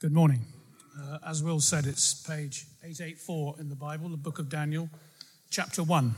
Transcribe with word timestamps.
Good 0.00 0.12
morning. 0.12 0.46
Uh, 0.98 1.18
as 1.28 1.42
Will 1.42 1.60
said, 1.60 1.84
it's 1.84 2.14
page 2.14 2.64
884 2.82 3.56
in 3.60 3.68
the 3.68 3.74
Bible, 3.74 4.08
the 4.08 4.16
book 4.16 4.38
of 4.38 4.48
Daniel, 4.48 4.88
chapter 5.50 5.82
1. 5.82 6.14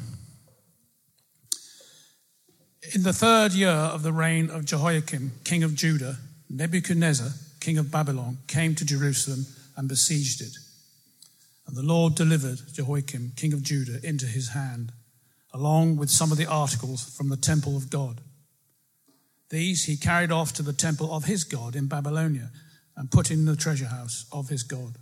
In 2.95 3.03
the 3.03 3.13
third 3.13 3.55
year 3.55 3.71
of 3.71 4.05
the 4.05 4.13
reign 4.13 4.51
of 4.51 4.67
Jehoiakim, 4.67 5.33
king 5.43 5.65
of 5.65 5.75
Judah, 5.75 6.19
Nebuchadnezzar, 6.49 7.31
king 7.59 7.77
of 7.77 7.91
Babylon, 7.91 8.39
came 8.47 8.77
to 8.77 8.85
Jerusalem 8.85 9.47
and 9.77 9.89
besieged 9.89 10.41
it. 10.43 10.57
And 11.67 11.77
the 11.77 11.83
Lord 11.83 12.15
delivered 12.15 12.61
Jehoiakim, 12.73 13.33
king 13.35 13.53
of 13.53 13.65
Judah, 13.65 13.99
into 14.07 14.27
his 14.27 14.51
hand, 14.51 14.93
along 15.53 15.97
with 15.97 16.09
some 16.09 16.31
of 16.31 16.39
the 16.39 16.47
articles 16.47 17.03
from 17.17 17.31
the 17.31 17.37
temple 17.37 17.77
of 17.77 17.91
God. 17.91 18.21
These 19.51 19.87
he 19.87 19.97
carried 19.97 20.31
off 20.31 20.53
to 20.53 20.63
the 20.63 20.73
temple 20.73 21.13
of 21.13 21.25
his 21.25 21.43
God 21.43 21.75
in 21.75 21.89
Babylonia 21.89 22.53
and 22.97 23.11
put 23.11 23.31
in 23.31 23.45
the 23.45 23.57
treasure 23.57 23.87
house 23.87 24.27
of 24.33 24.49
his 24.49 24.63
God. 24.63 24.95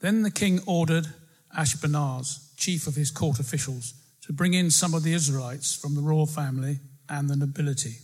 Then 0.00 0.22
the 0.22 0.30
king 0.30 0.60
ordered 0.66 1.08
Ashpenaz, 1.56 2.56
chief 2.56 2.86
of 2.86 2.94
his 2.94 3.10
court 3.10 3.40
officials, 3.40 3.94
to 4.22 4.32
bring 4.32 4.54
in 4.54 4.70
some 4.70 4.94
of 4.94 5.02
the 5.02 5.14
Israelites 5.14 5.74
from 5.74 5.94
the 5.94 6.02
royal 6.02 6.26
family 6.26 6.78
and 7.08 7.28
the 7.28 7.36
nobility. 7.36 7.96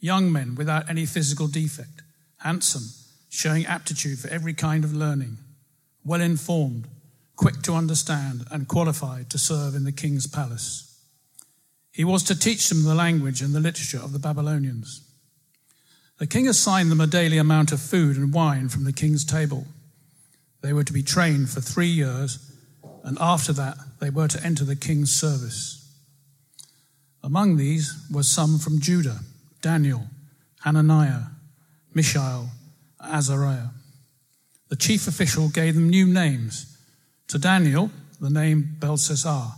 Young 0.00 0.30
men 0.30 0.54
without 0.54 0.88
any 0.88 1.06
physical 1.06 1.48
defect, 1.48 2.02
handsome, 2.38 2.84
showing 3.28 3.66
aptitude 3.66 4.18
for 4.18 4.28
every 4.28 4.54
kind 4.54 4.84
of 4.84 4.94
learning, 4.94 5.38
well 6.04 6.20
informed, 6.20 6.86
quick 7.36 7.62
to 7.62 7.74
understand, 7.74 8.46
and 8.50 8.68
qualified 8.68 9.28
to 9.30 9.38
serve 9.38 9.74
in 9.74 9.84
the 9.84 9.92
king's 9.92 10.26
palace. 10.26 10.84
He 11.92 12.04
was 12.04 12.22
to 12.24 12.38
teach 12.38 12.68
them 12.68 12.84
the 12.84 12.94
language 12.94 13.42
and 13.42 13.52
the 13.52 13.60
literature 13.60 13.98
of 13.98 14.12
the 14.12 14.18
Babylonians. 14.18 15.07
The 16.18 16.26
king 16.26 16.48
assigned 16.48 16.90
them 16.90 17.00
a 17.00 17.06
daily 17.06 17.38
amount 17.38 17.70
of 17.70 17.80
food 17.80 18.16
and 18.16 18.32
wine 18.32 18.68
from 18.68 18.84
the 18.84 18.92
king's 18.92 19.24
table. 19.24 19.66
They 20.62 20.72
were 20.72 20.84
to 20.84 20.92
be 20.92 21.02
trained 21.02 21.48
for 21.48 21.60
three 21.60 21.88
years, 21.88 22.52
and 23.04 23.16
after 23.20 23.52
that, 23.52 23.78
they 24.00 24.10
were 24.10 24.26
to 24.28 24.44
enter 24.44 24.64
the 24.64 24.74
king's 24.74 25.12
service. 25.12 25.88
Among 27.22 27.56
these 27.56 27.94
were 28.12 28.24
some 28.24 28.58
from 28.58 28.80
Judah 28.80 29.20
Daniel, 29.60 30.06
Hananiah, 30.64 31.30
Mishael, 31.94 32.50
Azariah. 33.00 33.68
The 34.68 34.76
chief 34.76 35.08
official 35.08 35.48
gave 35.48 35.74
them 35.74 35.88
new 35.88 36.06
names. 36.06 36.76
To 37.28 37.38
Daniel, 37.38 37.90
the 38.20 38.30
name 38.30 38.76
Belteshazzar, 38.78 39.54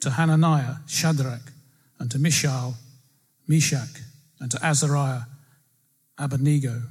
to 0.00 0.10
Hananiah, 0.10 0.76
Shadrach, 0.86 1.52
and 1.98 2.10
to 2.10 2.18
Mishael, 2.18 2.74
Meshach, 3.46 4.02
and 4.40 4.50
to 4.50 4.64
Azariah, 4.64 5.22
Abednego. 6.18 6.82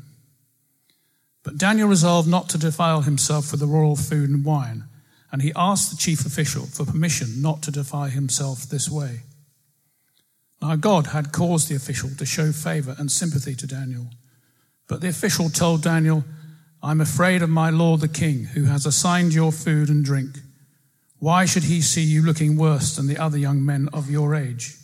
But 1.44 1.58
Daniel 1.58 1.90
resolved 1.90 2.28
not 2.28 2.50
to 2.50 2.58
defile 2.58 3.02
himself 3.02 3.52
with 3.52 3.60
the 3.60 3.68
royal 3.68 3.96
food 3.96 4.30
and 4.30 4.46
wine, 4.46 4.86
and 5.32 5.42
he 5.42 5.52
asked 5.56 5.92
the 5.92 5.98
chief 5.98 6.26
official 6.26 6.66
for 6.66 6.86
permission 6.86 7.42
not 7.42 7.62
to 7.64 7.72
defile 7.72 8.10
himself 8.10 8.64
this 8.64 8.90
way. 8.90 9.22
Now, 10.62 10.78
God 10.78 11.08
had 11.08 11.34
caused 11.34 11.68
the 11.68 11.76
official 11.76 12.10
to 12.18 12.26
show 12.26 12.54
favor 12.54 12.96
and 12.98 13.12
sympathy 13.12 13.54
to 13.56 13.68
Daniel. 13.68 14.08
But 14.88 15.02
the 15.02 15.10
official 15.10 15.50
told 15.50 15.82
Daniel, 15.82 16.24
I'm 16.82 17.02
afraid 17.02 17.42
of 17.42 17.50
my 17.50 17.70
lord 17.70 18.00
the 18.00 18.08
king, 18.08 18.46
who 18.46 18.66
has 18.66 18.86
assigned 18.86 19.34
your 19.34 19.52
food 19.52 19.90
and 19.90 20.06
drink. 20.06 20.38
Why 21.20 21.46
should 21.46 21.64
he 21.64 21.82
see 21.82 22.02
you 22.04 22.22
looking 22.22 22.58
worse 22.58 22.96
than 22.96 23.08
the 23.08 23.18
other 23.18 23.38
young 23.38 23.66
men 23.66 23.90
of 23.92 24.10
your 24.10 24.36
age? 24.36 24.76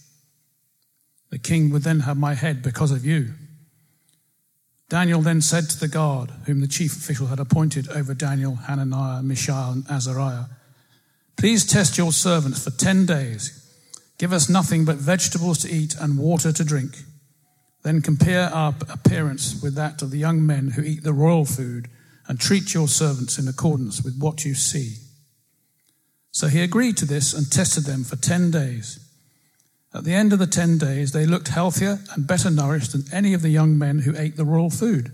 The 1.29 1.39
king 1.39 1.69
would 1.71 1.83
then 1.83 2.01
have 2.01 2.17
my 2.17 2.33
head 2.33 2.61
because 2.61 2.91
of 2.91 3.05
you. 3.05 3.33
Daniel 4.89 5.21
then 5.21 5.39
said 5.39 5.69
to 5.69 5.79
the 5.79 5.87
guard, 5.87 6.31
whom 6.45 6.61
the 6.61 6.67
chief 6.67 6.97
official 6.97 7.27
had 7.27 7.39
appointed 7.39 7.87
over 7.89 8.15
Daniel, 8.15 8.55
Hananiah, 8.55 9.21
Mishael, 9.21 9.71
and 9.71 9.89
Azariah, 9.89 10.45
Please 11.39 11.65
test 11.65 11.97
your 11.97 12.11
servants 12.11 12.61
for 12.61 12.71
ten 12.71 13.05
days. 13.05 13.55
Give 14.17 14.33
us 14.33 14.49
nothing 14.49 14.83
but 14.83 14.97
vegetables 14.97 15.59
to 15.59 15.71
eat 15.71 15.95
and 15.95 16.19
water 16.19 16.51
to 16.51 16.65
drink. 16.65 16.97
Then 17.83 18.01
compare 18.01 18.49
our 18.49 18.75
appearance 18.89 19.61
with 19.63 19.73
that 19.75 20.01
of 20.01 20.11
the 20.11 20.17
young 20.17 20.45
men 20.45 20.71
who 20.71 20.81
eat 20.81 21.03
the 21.03 21.13
royal 21.13 21.45
food 21.45 21.87
and 22.27 22.37
treat 22.37 22.73
your 22.73 22.89
servants 22.89 23.39
in 23.39 23.47
accordance 23.47 24.03
with 24.03 24.19
what 24.19 24.43
you 24.43 24.53
see. 24.53 24.95
So 26.31 26.47
he 26.47 26.61
agreed 26.61 26.97
to 26.97 27.05
this 27.05 27.33
and 27.33 27.49
tested 27.49 27.85
them 27.85 28.03
for 28.03 28.17
ten 28.17 28.51
days. 28.51 28.99
At 29.93 30.03
the 30.03 30.13
end 30.13 30.33
of 30.33 30.39
the 30.39 30.47
10 30.47 30.77
days, 30.77 31.11
they 31.11 31.25
looked 31.25 31.47
healthier 31.47 31.99
and 32.13 32.27
better 32.27 32.51
nourished 32.51 32.91
than 32.91 33.05
any 33.11 33.33
of 33.33 33.41
the 33.41 33.49
young 33.49 33.77
men 33.77 33.99
who 33.99 34.15
ate 34.15 34.37
the 34.37 34.45
royal 34.45 34.69
food. 34.69 35.11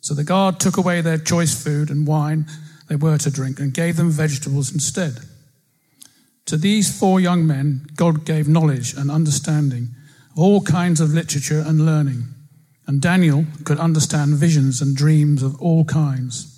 So 0.00 0.14
the 0.14 0.24
guard 0.24 0.60
took 0.60 0.76
away 0.76 1.00
their 1.00 1.18
choice 1.18 1.60
food 1.60 1.90
and 1.90 2.06
wine 2.06 2.46
they 2.88 2.96
were 2.96 3.18
to 3.18 3.30
drink 3.30 3.60
and 3.60 3.72
gave 3.74 3.96
them 3.96 4.10
vegetables 4.10 4.72
instead. 4.72 5.18
To 6.46 6.56
these 6.56 6.98
four 6.98 7.20
young 7.20 7.46
men, 7.46 7.86
God 7.94 8.24
gave 8.24 8.48
knowledge 8.48 8.94
and 8.94 9.10
understanding 9.10 9.88
of 10.32 10.38
all 10.38 10.62
kinds 10.62 11.00
of 11.00 11.12
literature 11.12 11.62
and 11.66 11.84
learning. 11.84 12.24
And 12.86 13.02
Daniel 13.02 13.44
could 13.64 13.78
understand 13.78 14.36
visions 14.36 14.80
and 14.80 14.96
dreams 14.96 15.42
of 15.42 15.60
all 15.60 15.84
kinds. 15.84 16.54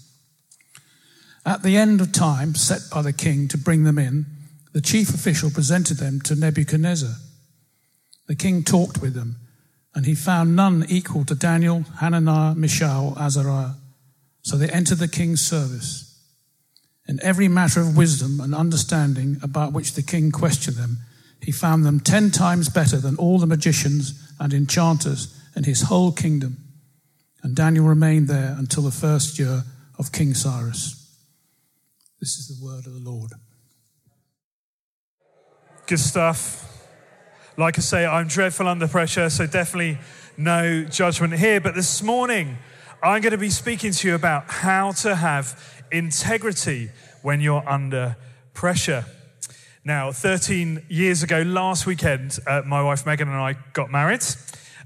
At 1.45 1.65
the 1.65 1.77
end 1.77 2.01
of 2.01 2.13
time 2.13 2.55
set 2.55 2.83
by 2.93 3.03
the 3.03 3.13
king 3.13 3.49
to 3.49 3.59
bring 3.59 3.83
them 3.83 3.99
in, 3.99 4.27
the 4.73 4.81
chief 4.81 5.13
official 5.13 5.51
presented 5.51 5.97
them 5.97 6.21
to 6.21 6.37
Nebuchadnezzar. 6.37 7.17
The 8.31 8.37
king 8.37 8.63
talked 8.63 9.03
with 9.03 9.15
them, 9.15 9.41
and 9.93 10.07
he 10.07 10.15
found 10.15 10.55
none 10.55 10.87
equal 10.89 11.25
to 11.25 11.35
Daniel, 11.35 11.85
Hananiah, 11.99 12.55
Mishael, 12.55 13.17
Azariah. 13.19 13.73
So 14.43 14.57
they 14.57 14.71
entered 14.71 14.99
the 14.99 15.09
king's 15.09 15.41
service. 15.41 16.17
In 17.09 17.19
every 17.25 17.49
matter 17.49 17.81
of 17.81 17.97
wisdom 17.97 18.39
and 18.39 18.55
understanding 18.55 19.39
about 19.43 19.73
which 19.73 19.95
the 19.95 20.03
king 20.05 20.31
questioned 20.31 20.77
them, 20.77 20.99
he 21.43 21.51
found 21.51 21.85
them 21.85 21.99
ten 21.99 22.31
times 22.31 22.69
better 22.69 22.99
than 22.99 23.17
all 23.17 23.41
the 23.41 23.49
magicians 23.49 24.33
and 24.39 24.55
enchanters 24.55 25.37
in 25.57 25.65
his 25.65 25.83
whole 25.83 26.13
kingdom. 26.13 26.59
And 27.43 27.57
Daniel 27.57 27.85
remained 27.85 28.29
there 28.29 28.55
until 28.57 28.85
the 28.85 28.93
first 28.93 29.41
year 29.41 29.65
of 29.99 30.13
King 30.13 30.35
Cyrus. 30.35 31.19
This 32.21 32.39
is 32.39 32.47
the 32.47 32.65
word 32.65 32.87
of 32.87 32.93
the 32.93 33.11
Lord. 33.11 33.33
Good 35.89 35.99
stuff. 35.99 36.70
Like 37.57 37.79
I 37.79 37.83
say, 37.83 38.07
I'm 38.07 38.29
dreadful 38.29 38.69
under 38.69 38.87
pressure, 38.87 39.29
so 39.29 39.47
definitely 39.47 39.99
no 40.37 40.85
judgment 40.85 41.35
here. 41.35 41.61
But 41.61 41.75
this 41.75 42.03
morning, 42.03 42.57
I'm 43.03 43.21
going 43.21 43.33
to 43.33 43.39
be 43.39 43.51
speaking 43.51 43.93
to 43.93 44.09
you 44.09 44.15
about 44.15 44.45
how 44.49 44.93
to 44.93 45.17
have 45.17 45.85
integrity 45.91 46.91
when 47.23 47.41
you're 47.41 47.69
under 47.69 48.17
pressure. 48.55 49.05
Now, 49.85 50.13
13 50.13 50.87
years 50.89 51.23
ago, 51.23 51.43
last 51.43 51.87
weekend, 51.87 52.39
uh, 52.47 52.63
my 52.65 52.83
wife 52.83 53.05
Megan 53.05 53.29
and 53.29 53.37
I 53.37 53.57
got 53.73 53.91
married. 53.91 54.23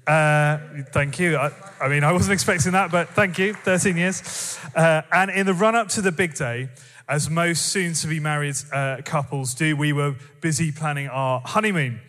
Uh, 0.07 0.59
thank 0.93 1.19
you. 1.19 1.37
I, 1.37 1.53
I, 1.81 1.89
mean, 1.89 2.03
I 2.03 2.13
wasn't 2.13 2.33
expecting 2.33 2.73
that, 2.73 2.91
but 2.91 3.11
thank 3.11 3.39
you. 3.39 3.55
13 3.55 3.97
years. 3.97 4.59
Uh, 4.75 5.03
and 5.13 5.31
in 5.31 5.47
the 5.47 5.55
run 5.55 5.75
up 5.75 5.89
to 5.91 6.03
the 6.03 6.13
big 6.13 6.35
day, 6.35 6.71
as 7.09 7.29
most 7.29 7.67
soon 7.67 7.93
to 7.95 8.07
be 8.07 8.21
married 8.21 8.57
uh, 8.73 8.99
couples 9.05 9.55
do, 9.55 9.77
we 9.77 9.93
were 9.93 10.15
busy 10.41 10.73
planning 10.73 11.09
our 11.09 11.41
honeymoon. 11.45 12.01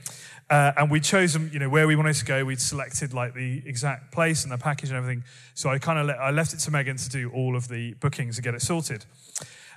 Uh, 0.50 0.72
and 0.78 0.91
we'd 0.91 1.03
chosen, 1.03 1.50
you 1.51 1.59
know, 1.59 1.69
where 1.69 1.88
we 1.88 1.95
wanted 1.95 2.16
to 2.16 2.25
go. 2.25 2.45
We'd 2.45 2.61
selected 2.61 3.13
like 3.13 3.33
the 3.33 3.63
exact 3.66 4.11
place 4.11 4.44
and 4.44 4.51
the 4.51 4.57
package 4.57 4.89
and 4.89 4.97
everything. 4.97 5.23
So 5.56 5.69
I 5.69 5.79
kind 5.79 5.97
of 5.97 6.16
I 6.16 6.29
left 6.29 6.53
it 6.53 6.59
to 6.59 6.72
Megan 6.72 6.97
to 6.97 7.09
do 7.09 7.31
all 7.31 7.56
of 7.56 7.67
the 7.67 7.94
bookings 7.95 8.38
and 8.38 8.44
get 8.44 8.53
it 8.53 8.61
sorted. 8.61 9.06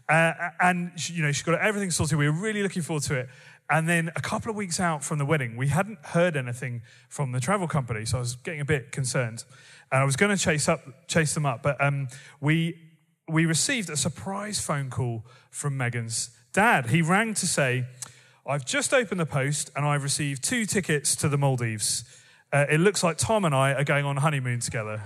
Uh, 0.09 0.33
and 0.61 0.93
she, 0.97 1.15
you 1.15 1.23
know, 1.23 1.33
she 1.33 1.45
got 1.45 1.59
everything 1.61 1.91
sorted. 1.91 2.19
We 2.19 2.29
were 2.29 2.37
really 2.37 2.63
looking 2.63 2.83
forward 2.83 3.03
to 3.05 3.15
it. 3.15 3.29
And 3.71 3.89
then 3.89 4.11
a 4.17 4.21
couple 4.21 4.51
of 4.51 4.57
weeks 4.57 4.81
out 4.81 5.05
from 5.05 5.19
the 5.19 5.27
wedding, 5.27 5.57
we 5.57 5.69
hadn't 5.69 5.99
heard 6.03 6.37
anything 6.37 6.83
from 7.09 7.33
the 7.33 7.41
travel 7.41 7.69
company, 7.69 8.07
so 8.07 8.17
I 8.17 8.21
was 8.21 8.35
getting 8.37 8.63
a 8.63 8.65
bit 8.65 8.93
concerned. 8.93 9.45
And 9.93 10.01
I 10.01 10.05
was 10.05 10.17
going 10.17 10.35
to 10.35 10.43
chase 10.43 10.69
up, 10.69 10.81
chase 11.07 11.35
them 11.35 11.45
up, 11.45 11.63
but 11.63 11.83
um, 11.83 12.09
we 12.41 12.79
we 13.31 13.45
received 13.45 13.91
a 13.91 13.97
surprise 13.97 14.59
phone 14.59 14.89
call 14.89 15.27
from 15.51 15.77
Megan's 15.77 16.31
dad. 16.55 16.87
He 16.87 17.03
rang 17.03 17.35
to 17.35 17.47
say, 17.47 17.85
I've 18.51 18.65
just 18.65 18.95
opened 18.95 19.21
the 19.21 19.27
post 19.27 19.71
and 19.77 19.85
I've 19.85 20.03
received 20.03 20.43
two 20.43 20.65
tickets 20.65 21.15
to 21.17 21.29
the 21.29 21.37
Maldives. 21.37 22.03
Uh, 22.51 22.65
it 22.71 22.81
looks 22.81 23.05
like 23.05 23.19
Tom 23.19 23.45
and 23.45 23.55
I 23.55 23.75
are 23.75 23.85
going 23.85 24.07
on 24.07 24.17
honeymoon 24.17 24.61
together. 24.61 25.03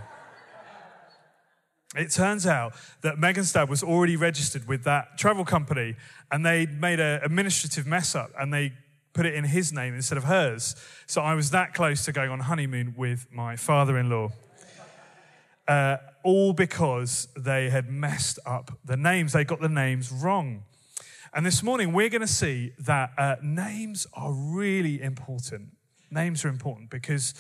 It 1.97 2.13
turns 2.13 2.47
out 2.47 2.75
that 3.01 3.19
Megan's 3.19 3.53
dad 3.53 3.69
was 3.69 3.83
already 3.83 4.17
registered 4.17 4.69
with 4.69 4.85
that 4.85 5.19
travel 5.19 5.45
company 5.45 5.97
and 6.31 6.47
they 6.47 6.67
made 6.67 7.01
an 7.01 7.21
administrative 7.25 7.85
mess 7.85 8.15
up 8.15 8.31
and 8.39 8.55
they 8.55 8.75
put 9.13 9.27
it 9.27 9.35
in 9.35 9.43
his 9.43 9.73
name 9.73 9.93
instead 9.93 10.19
of 10.19 10.25
hers. 10.25 10.77
So 11.07 11.21
I 11.21 11.35
was 11.35 11.51
that 11.51 11.75
close 11.75 12.05
to 12.05 12.13
going 12.13 12.31
on 12.31 12.39
honeymoon 12.39 12.95
with 12.97 13.27
my 13.33 13.57
father 13.57 13.99
in 13.99 14.09
law. 14.09 14.31
Uh, 15.67 15.97
all 16.23 16.53
because 16.53 17.27
they 17.37 17.71
had 17.71 17.91
messed 17.91 18.39
up 18.47 18.79
the 18.85 18.97
names. 18.97 19.33
They 19.33 19.43
got 19.43 19.61
the 19.61 19.69
names 19.69 20.13
wrong. 20.13 20.63
And 21.35 21.47
this 21.47 21.63
morning, 21.63 21.95
we're 21.95 22.11
going 22.11 22.21
to 22.21 22.27
see 22.27 22.73
that 22.81 23.13
uh, 23.17 23.37
names 23.43 24.07
are 24.13 24.33
really 24.33 25.01
important. 25.01 25.71
Names 26.11 26.45
are 26.45 26.49
important 26.49 26.91
because 26.91 27.33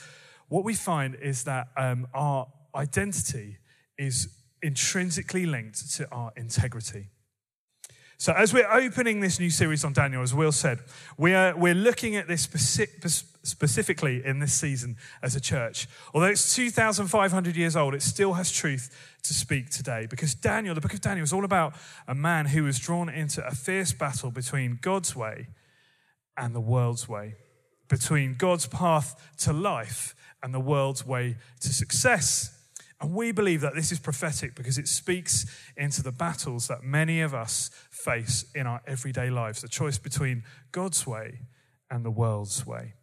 what 0.48 0.64
we 0.64 0.72
find 0.72 1.14
is 1.14 1.44
that 1.44 1.68
um, 1.76 2.06
our 2.14 2.46
identity 2.74 3.58
is 3.98 4.28
intrinsically 4.62 5.44
linked 5.44 5.90
to 5.96 6.10
our 6.10 6.32
integrity. 6.38 7.10
So, 8.22 8.32
as 8.32 8.54
we're 8.54 8.70
opening 8.70 9.18
this 9.18 9.40
new 9.40 9.50
series 9.50 9.84
on 9.84 9.94
Daniel, 9.94 10.22
as 10.22 10.32
Will 10.32 10.52
said, 10.52 10.78
we 11.18 11.34
are, 11.34 11.56
we're 11.56 11.74
looking 11.74 12.14
at 12.14 12.28
this 12.28 12.42
specifically 13.42 14.24
in 14.24 14.38
this 14.38 14.52
season 14.52 14.96
as 15.24 15.34
a 15.34 15.40
church. 15.40 15.88
Although 16.14 16.28
it's 16.28 16.54
2,500 16.54 17.56
years 17.56 17.74
old, 17.74 17.94
it 17.96 18.02
still 18.02 18.34
has 18.34 18.52
truth 18.52 19.16
to 19.24 19.34
speak 19.34 19.70
today 19.70 20.06
because 20.08 20.36
Daniel, 20.36 20.72
the 20.76 20.80
book 20.80 20.94
of 20.94 21.00
Daniel, 21.00 21.24
is 21.24 21.32
all 21.32 21.44
about 21.44 21.74
a 22.06 22.14
man 22.14 22.46
who 22.46 22.62
was 22.62 22.78
drawn 22.78 23.08
into 23.08 23.44
a 23.44 23.50
fierce 23.50 23.92
battle 23.92 24.30
between 24.30 24.78
God's 24.80 25.16
way 25.16 25.48
and 26.36 26.54
the 26.54 26.60
world's 26.60 27.08
way, 27.08 27.34
between 27.88 28.36
God's 28.36 28.68
path 28.68 29.32
to 29.38 29.52
life 29.52 30.14
and 30.44 30.54
the 30.54 30.60
world's 30.60 31.04
way 31.04 31.38
to 31.58 31.72
success. 31.72 32.56
And 33.02 33.12
we 33.12 33.32
believe 33.32 33.60
that 33.62 33.74
this 33.74 33.90
is 33.90 33.98
prophetic 33.98 34.54
because 34.54 34.78
it 34.78 34.86
speaks 34.86 35.44
into 35.76 36.04
the 36.04 36.12
battles 36.12 36.68
that 36.68 36.84
many 36.84 37.20
of 37.20 37.34
us 37.34 37.68
face 37.90 38.44
in 38.54 38.64
our 38.68 38.80
everyday 38.86 39.28
lives 39.28 39.60
the 39.60 39.68
choice 39.68 39.98
between 39.98 40.44
God's 40.70 41.04
way 41.04 41.40
and 41.90 42.04
the 42.04 42.12
world's 42.12 42.64
way. 42.64 42.94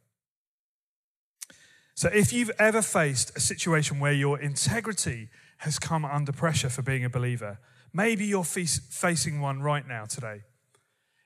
So, 1.95 2.07
if 2.13 2.31
you've 2.31 2.51
ever 2.57 2.81
faced 2.81 3.35
a 3.35 3.41
situation 3.41 3.99
where 3.99 4.13
your 4.13 4.39
integrity 4.39 5.27
has 5.57 5.77
come 5.77 6.05
under 6.05 6.31
pressure 6.31 6.69
for 6.69 6.81
being 6.81 7.03
a 7.03 7.09
believer, 7.09 7.59
maybe 7.91 8.25
you're 8.25 8.45
facing 8.45 9.41
one 9.41 9.61
right 9.61 9.85
now 9.85 10.05
today. 10.05 10.43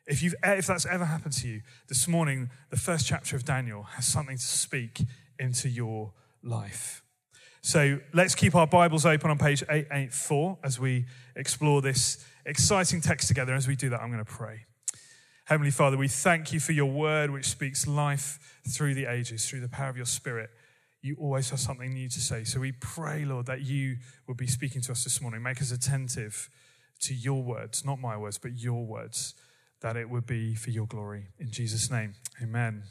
If, 0.08 0.24
you've, 0.24 0.34
if 0.44 0.66
that's 0.66 0.88
ever 0.88 1.06
happened 1.06 1.36
to 1.36 1.48
you, 1.48 1.62
this 1.90 2.08
morning, 2.08 2.50
the 2.72 2.78
first 2.78 3.06
chapter 3.06 3.36
of 3.36 3.46
Daniel 3.46 3.84
has 3.84 4.08
something 4.08 4.38
to 4.38 4.44
speak 4.44 5.04
into 5.38 5.70
your 5.70 6.14
life. 6.42 7.03
So 7.66 8.02
let's 8.14 8.36
keep 8.36 8.56
our 8.56 8.68
Bibles 8.68 9.06
open 9.06 9.32
on 9.32 9.38
page 9.38 9.64
884 9.64 10.58
as 10.66 10.82
we 10.82 11.06
explore 11.34 11.82
this 11.82 12.24
exciting 12.46 13.00
text 13.00 13.30
together. 13.30 13.54
As 13.54 13.70
we 13.70 13.78
do 13.78 13.90
that, 13.92 14.02
I'm 14.02 14.12
going 14.12 14.24
to 14.24 14.30
pray. 14.30 14.66
Heavenly 15.46 15.72
Father, 15.72 15.96
we 15.96 16.10
thank 16.10 16.52
you 16.52 16.60
for 16.60 16.74
your 16.74 16.92
word 16.92 17.32
which 17.32 17.48
speaks 17.48 17.88
life 17.88 18.60
through 18.68 18.96
the 18.96 19.06
ages, 19.06 19.46
through 19.46 19.62
the 19.62 19.70
power 19.70 19.88
of 19.88 19.96
your 19.96 20.06
spirit. 20.06 20.50
You 21.02 21.16
always 21.18 21.52
have 21.52 21.60
something 21.62 21.94
new 21.94 22.10
to 22.10 22.20
say. 22.20 22.44
So 22.44 22.60
we 22.60 22.74
pray, 22.74 23.24
Lord, 23.24 23.46
that 23.46 23.62
you 23.62 23.96
will 24.28 24.36
be 24.36 24.48
speaking 24.48 24.82
to 24.82 24.92
us 24.92 25.06
this 25.06 25.22
morning. 25.22 25.42
Make 25.42 25.62
us 25.62 25.72
attentive 25.72 26.50
to 27.00 27.14
your 27.14 27.42
words, 27.42 27.86
not 27.86 27.98
my 27.98 28.18
words, 28.18 28.38
but 28.38 28.60
your 28.60 28.86
words, 28.86 29.36
that 29.80 29.96
it 29.96 30.10
would 30.10 30.26
be 30.26 30.54
for 30.54 30.70
your 30.70 30.86
glory. 30.86 31.28
In 31.40 31.50
Jesus' 31.50 31.90
name, 31.90 32.16
amen. 32.42 32.84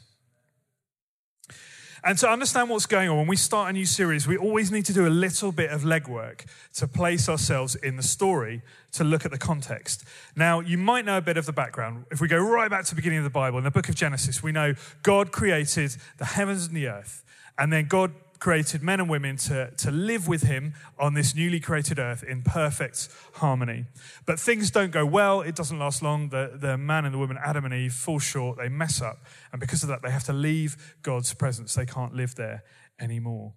And 2.05 2.17
to 2.17 2.29
understand 2.29 2.69
what's 2.69 2.85
going 2.85 3.07
on, 3.07 3.15
when 3.15 3.27
we 3.27 3.37
start 3.37 3.69
a 3.69 3.73
new 3.73 3.85
series, 3.85 4.27
we 4.27 4.35
always 4.35 4.73
need 4.73 4.85
to 4.85 4.93
do 4.93 5.07
a 5.07 5.09
little 5.09 5.53
bit 5.53 5.71
of 5.71 5.83
legwork 5.83 6.41
to 6.73 6.85
place 6.85 7.29
ourselves 7.29 7.75
in 7.75 7.95
the 7.95 8.03
story 8.03 8.61
to 8.91 9.05
look 9.05 9.23
at 9.23 9.31
the 9.31 9.37
context. 9.37 10.03
Now, 10.35 10.59
you 10.59 10.77
might 10.77 11.05
know 11.05 11.17
a 11.17 11.21
bit 11.21 11.37
of 11.37 11.45
the 11.45 11.53
background. 11.53 12.05
If 12.11 12.19
we 12.19 12.27
go 12.27 12.39
right 12.39 12.69
back 12.69 12.83
to 12.83 12.89
the 12.89 12.97
beginning 12.97 13.19
of 13.19 13.23
the 13.23 13.29
Bible, 13.29 13.57
in 13.57 13.63
the 13.63 13.71
book 13.71 13.87
of 13.87 13.95
Genesis, 13.95 14.43
we 14.43 14.51
know 14.51 14.73
God 15.01 15.31
created 15.31 15.95
the 16.17 16.25
heavens 16.25 16.67
and 16.67 16.75
the 16.75 16.89
earth. 16.89 17.23
And 17.57 17.71
then 17.71 17.85
God 17.85 18.11
created 18.43 18.83
men 18.83 18.99
and 18.99 19.09
women 19.09 19.37
to, 19.37 19.71
to 19.77 19.89
live 19.89 20.27
with 20.27 20.41
him 20.41 20.73
on 20.99 21.13
this 21.13 21.33
newly 21.33 21.61
created 21.61 21.97
earth 21.97 22.23
in 22.23 22.41
perfect 22.41 23.07
harmony. 23.35 23.85
But 24.25 24.37
things 24.37 24.69
don't 24.69 24.91
go 24.91 25.05
well, 25.05 25.39
it 25.39 25.55
doesn't 25.55 25.79
last 25.79 26.03
long. 26.03 26.27
The, 26.27 26.51
the 26.53 26.77
man 26.77 27.05
and 27.05 27.13
the 27.13 27.19
woman, 27.19 27.37
Adam 27.41 27.63
and 27.63 27.73
Eve, 27.73 27.93
fall 27.93 28.19
short, 28.19 28.57
they 28.57 28.67
mess 28.67 29.01
up. 29.01 29.19
And 29.53 29.61
because 29.61 29.81
of 29.81 29.87
that, 29.87 30.01
they 30.01 30.11
have 30.11 30.25
to 30.25 30.33
leave 30.33 30.97
God's 31.03 31.33
presence. 31.33 31.73
They 31.73 31.85
can't 31.85 32.13
live 32.13 32.35
there 32.35 32.65
anymore. 32.99 33.53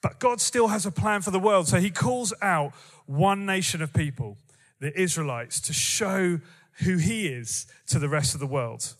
But 0.00 0.18
God 0.18 0.40
still 0.40 0.68
has 0.68 0.86
a 0.86 0.90
plan 0.90 1.20
for 1.20 1.30
the 1.30 1.38
world. 1.38 1.68
So 1.68 1.78
he 1.78 1.90
calls 1.90 2.32
out 2.40 2.72
one 3.04 3.44
nation 3.44 3.82
of 3.82 3.92
people, 3.92 4.38
the 4.80 4.98
Israelites, 4.98 5.60
to 5.60 5.74
show 5.74 6.40
who 6.84 6.96
he 6.96 7.26
is 7.26 7.66
to 7.88 7.98
the 7.98 8.08
rest 8.08 8.32
of 8.32 8.40
the 8.40 8.46
world. 8.46 8.94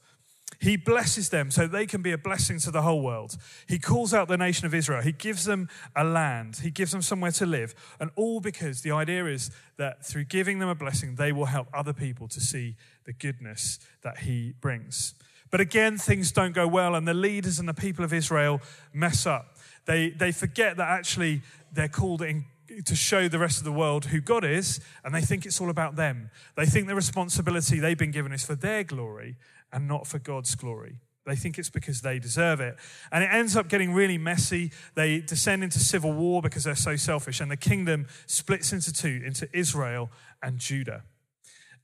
He 0.64 0.78
blesses 0.78 1.28
them 1.28 1.50
so 1.50 1.66
they 1.66 1.84
can 1.84 2.00
be 2.00 2.12
a 2.12 2.16
blessing 2.16 2.58
to 2.60 2.70
the 2.70 2.80
whole 2.80 3.02
world. 3.02 3.36
He 3.68 3.78
calls 3.78 4.14
out 4.14 4.28
the 4.28 4.38
nation 4.38 4.64
of 4.64 4.74
Israel. 4.74 5.02
He 5.02 5.12
gives 5.12 5.44
them 5.44 5.68
a 5.94 6.02
land. 6.02 6.60
He 6.62 6.70
gives 6.70 6.90
them 6.90 7.02
somewhere 7.02 7.32
to 7.32 7.44
live. 7.44 7.74
And 8.00 8.10
all 8.16 8.40
because 8.40 8.80
the 8.80 8.90
idea 8.90 9.26
is 9.26 9.50
that 9.76 10.06
through 10.06 10.24
giving 10.24 10.60
them 10.60 10.70
a 10.70 10.74
blessing, 10.74 11.16
they 11.16 11.32
will 11.32 11.44
help 11.44 11.68
other 11.74 11.92
people 11.92 12.28
to 12.28 12.40
see 12.40 12.76
the 13.04 13.12
goodness 13.12 13.78
that 14.00 14.20
he 14.20 14.54
brings. 14.62 15.12
But 15.50 15.60
again, 15.60 15.98
things 15.98 16.32
don't 16.32 16.54
go 16.54 16.66
well, 16.66 16.94
and 16.94 17.06
the 17.06 17.12
leaders 17.12 17.58
and 17.58 17.68
the 17.68 17.74
people 17.74 18.02
of 18.02 18.14
Israel 18.14 18.62
mess 18.94 19.26
up. 19.26 19.58
They, 19.84 20.08
they 20.08 20.32
forget 20.32 20.78
that 20.78 20.88
actually 20.88 21.42
they're 21.74 21.88
called 21.88 22.22
in 22.22 22.46
to 22.86 22.96
show 22.96 23.28
the 23.28 23.38
rest 23.38 23.58
of 23.58 23.64
the 23.64 23.72
world 23.72 24.06
who 24.06 24.20
God 24.22 24.44
is, 24.44 24.80
and 25.04 25.14
they 25.14 25.20
think 25.20 25.44
it's 25.44 25.60
all 25.60 25.68
about 25.68 25.96
them. 25.96 26.30
They 26.56 26.64
think 26.64 26.86
the 26.86 26.94
responsibility 26.94 27.80
they've 27.80 27.98
been 27.98 28.10
given 28.10 28.32
is 28.32 28.46
for 28.46 28.54
their 28.54 28.82
glory 28.82 29.36
and 29.74 29.86
not 29.86 30.06
for 30.06 30.18
God's 30.18 30.54
glory. 30.54 31.00
They 31.26 31.36
think 31.36 31.58
it's 31.58 31.70
because 31.70 32.02
they 32.02 32.18
deserve 32.18 32.60
it. 32.60 32.76
And 33.10 33.24
it 33.24 33.30
ends 33.32 33.56
up 33.56 33.68
getting 33.68 33.92
really 33.92 34.18
messy. 34.18 34.72
They 34.94 35.20
descend 35.20 35.64
into 35.64 35.78
civil 35.78 36.12
war 36.12 36.40
because 36.40 36.64
they're 36.64 36.74
so 36.74 36.96
selfish, 36.96 37.40
and 37.40 37.50
the 37.50 37.56
kingdom 37.56 38.06
splits 38.26 38.72
into 38.72 38.92
two 38.92 39.22
into 39.24 39.48
Israel 39.56 40.10
and 40.42 40.58
Judah. 40.58 41.02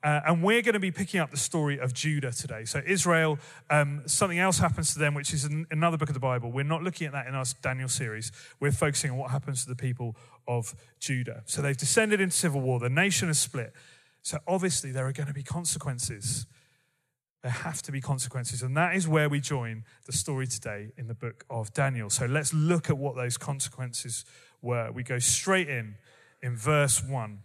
Uh, 0.02 0.20
and 0.26 0.42
we're 0.42 0.62
going 0.62 0.72
to 0.72 0.80
be 0.80 0.90
picking 0.90 1.20
up 1.20 1.30
the 1.30 1.36
story 1.36 1.78
of 1.78 1.92
Judah 1.92 2.32
today. 2.32 2.64
So, 2.64 2.80
Israel, 2.86 3.38
um, 3.68 4.02
something 4.06 4.38
else 4.38 4.58
happens 4.58 4.94
to 4.94 4.98
them, 4.98 5.12
which 5.12 5.34
is 5.34 5.46
another 5.70 5.98
book 5.98 6.08
of 6.08 6.14
the 6.14 6.20
Bible. 6.20 6.50
We're 6.50 6.64
not 6.64 6.82
looking 6.82 7.06
at 7.06 7.12
that 7.12 7.26
in 7.26 7.34
our 7.34 7.44
Daniel 7.60 7.88
series. 7.88 8.32
We're 8.60 8.72
focusing 8.72 9.10
on 9.10 9.18
what 9.18 9.30
happens 9.30 9.62
to 9.64 9.68
the 9.68 9.76
people 9.76 10.16
of 10.48 10.74
Judah. 11.00 11.42
So, 11.44 11.60
they've 11.60 11.76
descended 11.76 12.18
into 12.18 12.34
civil 12.34 12.62
war. 12.62 12.78
The 12.78 12.88
nation 12.88 13.28
has 13.28 13.38
split. 13.38 13.74
So, 14.22 14.38
obviously, 14.46 14.90
there 14.90 15.06
are 15.06 15.12
going 15.12 15.28
to 15.28 15.34
be 15.34 15.42
consequences 15.42 16.46
there 17.42 17.52
have 17.52 17.80
to 17.82 17.92
be 17.92 18.00
consequences. 18.00 18.62
And 18.62 18.76
that 18.76 18.94
is 18.94 19.08
where 19.08 19.28
we 19.28 19.40
join 19.40 19.84
the 20.06 20.12
story 20.12 20.46
today 20.46 20.92
in 20.96 21.06
the 21.06 21.14
book 21.14 21.44
of 21.48 21.72
Daniel. 21.72 22.10
So 22.10 22.26
let's 22.26 22.52
look 22.52 22.90
at 22.90 22.98
what 22.98 23.16
those 23.16 23.36
consequences 23.38 24.24
were. 24.60 24.90
We 24.92 25.02
go 25.02 25.18
straight 25.18 25.68
in, 25.68 25.94
in 26.42 26.56
verse 26.56 27.02
1. 27.02 27.38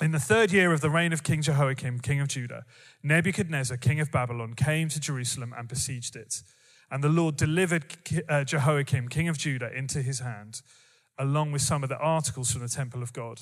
In 0.00 0.12
the 0.12 0.20
third 0.20 0.52
year 0.52 0.72
of 0.72 0.80
the 0.80 0.90
reign 0.90 1.12
of 1.12 1.24
King 1.24 1.42
Jehoiakim, 1.42 2.00
king 2.00 2.20
of 2.20 2.28
Judah, 2.28 2.64
Nebuchadnezzar, 3.02 3.76
king 3.78 3.98
of 3.98 4.12
Babylon, 4.12 4.54
came 4.54 4.88
to 4.90 5.00
Jerusalem 5.00 5.52
and 5.56 5.66
besieged 5.66 6.14
it. 6.14 6.42
And 6.90 7.02
the 7.02 7.08
Lord 7.08 7.36
delivered 7.36 7.84
uh, 8.28 8.44
Jehoiakim, 8.44 9.08
king 9.08 9.28
of 9.28 9.38
Judah, 9.38 9.76
into 9.76 10.00
his 10.00 10.20
hand, 10.20 10.62
along 11.18 11.50
with 11.50 11.62
some 11.62 11.82
of 11.82 11.88
the 11.88 11.98
articles 11.98 12.52
from 12.52 12.62
the 12.62 12.68
temple 12.68 13.02
of 13.02 13.12
God. 13.12 13.40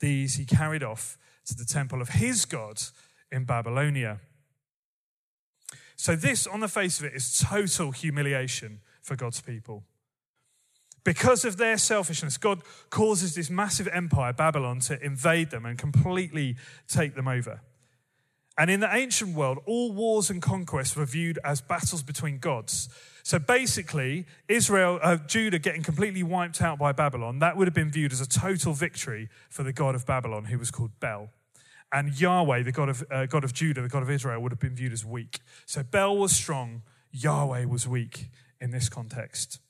These 0.00 0.34
he 0.34 0.44
carried 0.44 0.82
off 0.82 1.16
to 1.46 1.54
the 1.54 1.64
temple 1.64 2.02
of 2.02 2.10
his 2.10 2.44
God 2.44 2.82
in 3.32 3.44
Babylonia. 3.44 4.20
So, 5.96 6.16
this, 6.16 6.46
on 6.46 6.60
the 6.60 6.68
face 6.68 6.98
of 6.98 7.06
it, 7.06 7.14
is 7.14 7.38
total 7.38 7.90
humiliation 7.90 8.80
for 9.02 9.16
God's 9.16 9.40
people. 9.40 9.84
Because 11.04 11.44
of 11.44 11.58
their 11.58 11.76
selfishness, 11.76 12.38
God 12.38 12.62
causes 12.88 13.34
this 13.34 13.50
massive 13.50 13.88
empire, 13.88 14.32
Babylon, 14.32 14.80
to 14.80 15.02
invade 15.04 15.50
them 15.50 15.66
and 15.66 15.78
completely 15.78 16.56
take 16.88 17.14
them 17.14 17.28
over. 17.28 17.60
And 18.56 18.70
in 18.70 18.80
the 18.80 18.94
ancient 18.94 19.34
world, 19.34 19.58
all 19.66 19.92
wars 19.92 20.30
and 20.30 20.40
conquests 20.40 20.96
were 20.96 21.04
viewed 21.04 21.38
as 21.44 21.60
battles 21.60 22.02
between 22.02 22.38
gods. 22.38 22.88
So 23.22 23.38
basically, 23.38 24.26
Israel, 24.48 24.98
uh, 25.02 25.16
Judah 25.16 25.58
getting 25.58 25.82
completely 25.82 26.22
wiped 26.22 26.62
out 26.62 26.78
by 26.78 26.92
Babylon, 26.92 27.40
that 27.40 27.56
would 27.56 27.66
have 27.66 27.74
been 27.74 27.90
viewed 27.90 28.12
as 28.12 28.20
a 28.20 28.28
total 28.28 28.72
victory 28.72 29.28
for 29.50 29.62
the 29.62 29.72
god 29.72 29.94
of 29.94 30.06
Babylon, 30.06 30.44
who 30.46 30.58
was 30.58 30.70
called 30.70 30.92
Bel 31.00 31.30
and 31.92 32.18
Yahweh, 32.20 32.62
the 32.62 32.72
God 32.72 32.88
of, 32.88 33.04
uh, 33.10 33.26
God 33.26 33.44
of 33.44 33.52
Judah, 33.52 33.82
the 33.82 33.88
God 33.88 34.02
of 34.02 34.10
Israel, 34.10 34.40
would 34.40 34.52
have 34.52 34.60
been 34.60 34.74
viewed 34.74 34.92
as 34.92 35.04
weak. 35.04 35.40
So 35.66 35.82
Bel 35.82 36.16
was 36.16 36.32
strong, 36.32 36.82
Yahweh 37.12 37.66
was 37.66 37.86
weak 37.86 38.30
in 38.60 38.70
this 38.70 38.88
context. 38.88 39.60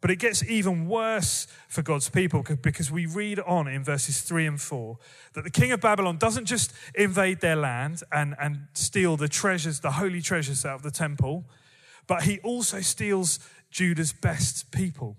But 0.00 0.10
it 0.10 0.16
gets 0.16 0.44
even 0.44 0.88
worse 0.88 1.46
for 1.68 1.82
God's 1.82 2.08
people 2.08 2.44
because 2.62 2.90
we 2.90 3.06
read 3.06 3.40
on 3.40 3.66
in 3.66 3.82
verses 3.82 4.20
3 4.20 4.46
and 4.46 4.60
4 4.60 4.98
that 5.32 5.42
the 5.42 5.50
king 5.50 5.72
of 5.72 5.80
Babylon 5.80 6.18
doesn't 6.18 6.44
just 6.44 6.72
invade 6.94 7.40
their 7.40 7.56
land 7.56 8.02
and, 8.12 8.34
and 8.38 8.68
steal 8.74 9.16
the 9.16 9.28
treasures, 9.28 9.80
the 9.80 9.92
holy 9.92 10.20
treasures 10.20 10.64
out 10.64 10.76
of 10.76 10.82
the 10.82 10.90
temple, 10.90 11.44
but 12.06 12.22
he 12.22 12.38
also 12.40 12.80
steals 12.80 13.40
Judah's 13.70 14.12
best 14.12 14.70
people. 14.70 15.16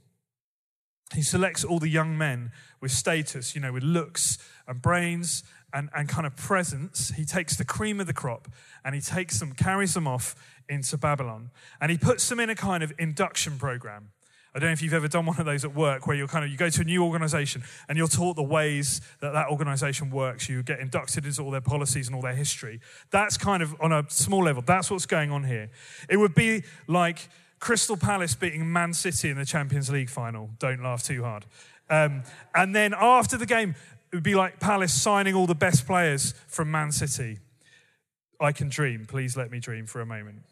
He 1.14 1.22
selects 1.22 1.64
all 1.64 1.80
the 1.80 1.90
young 1.90 2.18
men 2.18 2.52
with 2.80 2.92
status, 2.92 3.56
you 3.56 3.62
know, 3.62 3.74
with 3.74 3.84
looks 3.84 4.38
and 4.68 4.82
brains 4.82 5.44
and, 5.74 5.89
and 5.95 6.07
kind 6.07 6.25
of 6.25 6.36
presence. 6.36 7.12
He 7.15 7.25
takes 7.25 7.55
the 7.57 7.65
cream 7.65 8.00
of 8.00 8.07
the 8.07 8.13
crop 8.13 8.47
and 8.83 8.95
he 8.95 9.01
takes 9.01 9.39
them, 9.39 9.53
carries 9.53 9.93
them 9.93 10.07
off 10.07 10.36
into 10.69 10.97
Babylon. 10.97 11.51
And 11.81 11.91
he 11.91 11.97
puts 11.97 12.27
them 12.29 12.39
in 12.39 12.50
a 12.50 12.55
kind 12.55 12.83
of 12.83 12.93
induction 12.97 13.57
program. 13.57 14.09
I 14.55 14.59
don't 14.59 14.69
know 14.69 14.74
if 14.74 14.81
you've 14.81 14.93
ever 14.93 15.07
done 15.07 15.27
one 15.27 15.39
of 15.39 15.45
those 15.45 15.63
at 15.63 15.75
work 15.75 16.07
where 16.07 16.15
you're 16.15 16.27
kind 16.27 16.43
of, 16.43 16.50
you 16.50 16.57
go 16.57 16.69
to 16.69 16.81
a 16.81 16.83
new 16.83 17.03
organization 17.03 17.63
and 17.88 17.97
you're 17.97 18.07
taught 18.07 18.36
the 18.36 18.43
ways 18.43 19.01
that 19.21 19.33
that 19.33 19.50
organization 19.50 20.09
works. 20.09 20.50
You 20.50 20.63
get 20.63 20.79
inducted 20.79 21.25
into 21.25 21.43
all 21.43 21.51
their 21.51 21.62
policies 21.62 22.07
and 22.07 22.15
all 22.15 22.24
their 22.24 22.33
history. 22.33 22.79
That's 23.12 23.38
kind 23.38 23.62
of 23.62 23.75
on 23.79 23.91
a 23.91 24.05
small 24.07 24.45
level. 24.45 24.63
That's 24.65 24.89
what's 24.89 25.05
going 25.05 25.31
on 25.31 25.43
here. 25.43 25.69
It 26.09 26.17
would 26.17 26.33
be 26.33 26.63
like 26.88 27.29
Crystal 27.59 27.97
Palace 27.97 28.33
beating 28.33 28.71
Man 28.71 28.93
City 28.93 29.29
in 29.29 29.38
the 29.38 29.45
Champions 29.45 29.91
League 29.91 30.09
final. 30.09 30.50
Don't 30.57 30.81
laugh 30.81 31.03
too 31.03 31.24
hard. 31.24 31.45
Um, 31.89 32.24
and 32.55 32.75
then 32.75 32.95
after 32.97 33.38
the 33.38 33.45
game, 33.45 33.75
it 34.12 34.16
would 34.16 34.24
be 34.24 34.36
like 34.36 34.60
Palace 34.60 34.94
signing 34.94 35.36
all 35.36 35.48
the 35.48 35.56
best 35.56 35.86
players 35.86 36.34
from 36.48 36.72
Man 36.72 36.92
City. 36.92 37.40
I 38.40 38.52
can 38.52 38.70
dream. 38.70 39.06
Please 39.06 39.36
let 39.36 39.52
me 39.52 39.60
dream 39.60 39.86
for 39.86 40.02
a 40.02 40.06
moment. 40.06 40.44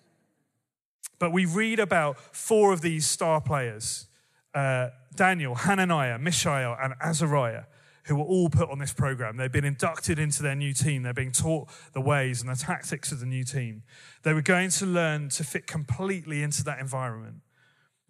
But 1.19 1.31
we 1.31 1.45
read 1.45 1.79
about 1.79 2.19
four 2.35 2.73
of 2.73 2.81
these 2.81 3.05
star 3.07 3.41
players 3.41 4.07
uh, 4.53 4.89
Daniel, 5.15 5.53
Hananiah, 5.53 6.17
Mishael, 6.17 6.77
and 6.81 6.93
Azariah, 7.01 7.63
who 8.05 8.15
were 8.15 8.23
all 8.23 8.49
put 8.49 8.69
on 8.69 8.79
this 8.79 8.93
program. 8.93 9.35
They've 9.35 9.51
been 9.51 9.65
inducted 9.65 10.17
into 10.17 10.43
their 10.43 10.55
new 10.55 10.73
team. 10.73 11.03
They're 11.03 11.13
being 11.13 11.33
taught 11.33 11.67
the 11.91 11.99
ways 11.99 12.41
and 12.41 12.49
the 12.49 12.55
tactics 12.55 13.11
of 13.11 13.19
the 13.19 13.25
new 13.25 13.43
team. 13.43 13.83
They 14.23 14.33
were 14.33 14.41
going 14.41 14.69
to 14.71 14.85
learn 14.85 15.27
to 15.29 15.43
fit 15.43 15.67
completely 15.67 16.41
into 16.41 16.63
that 16.63 16.79
environment. 16.79 17.41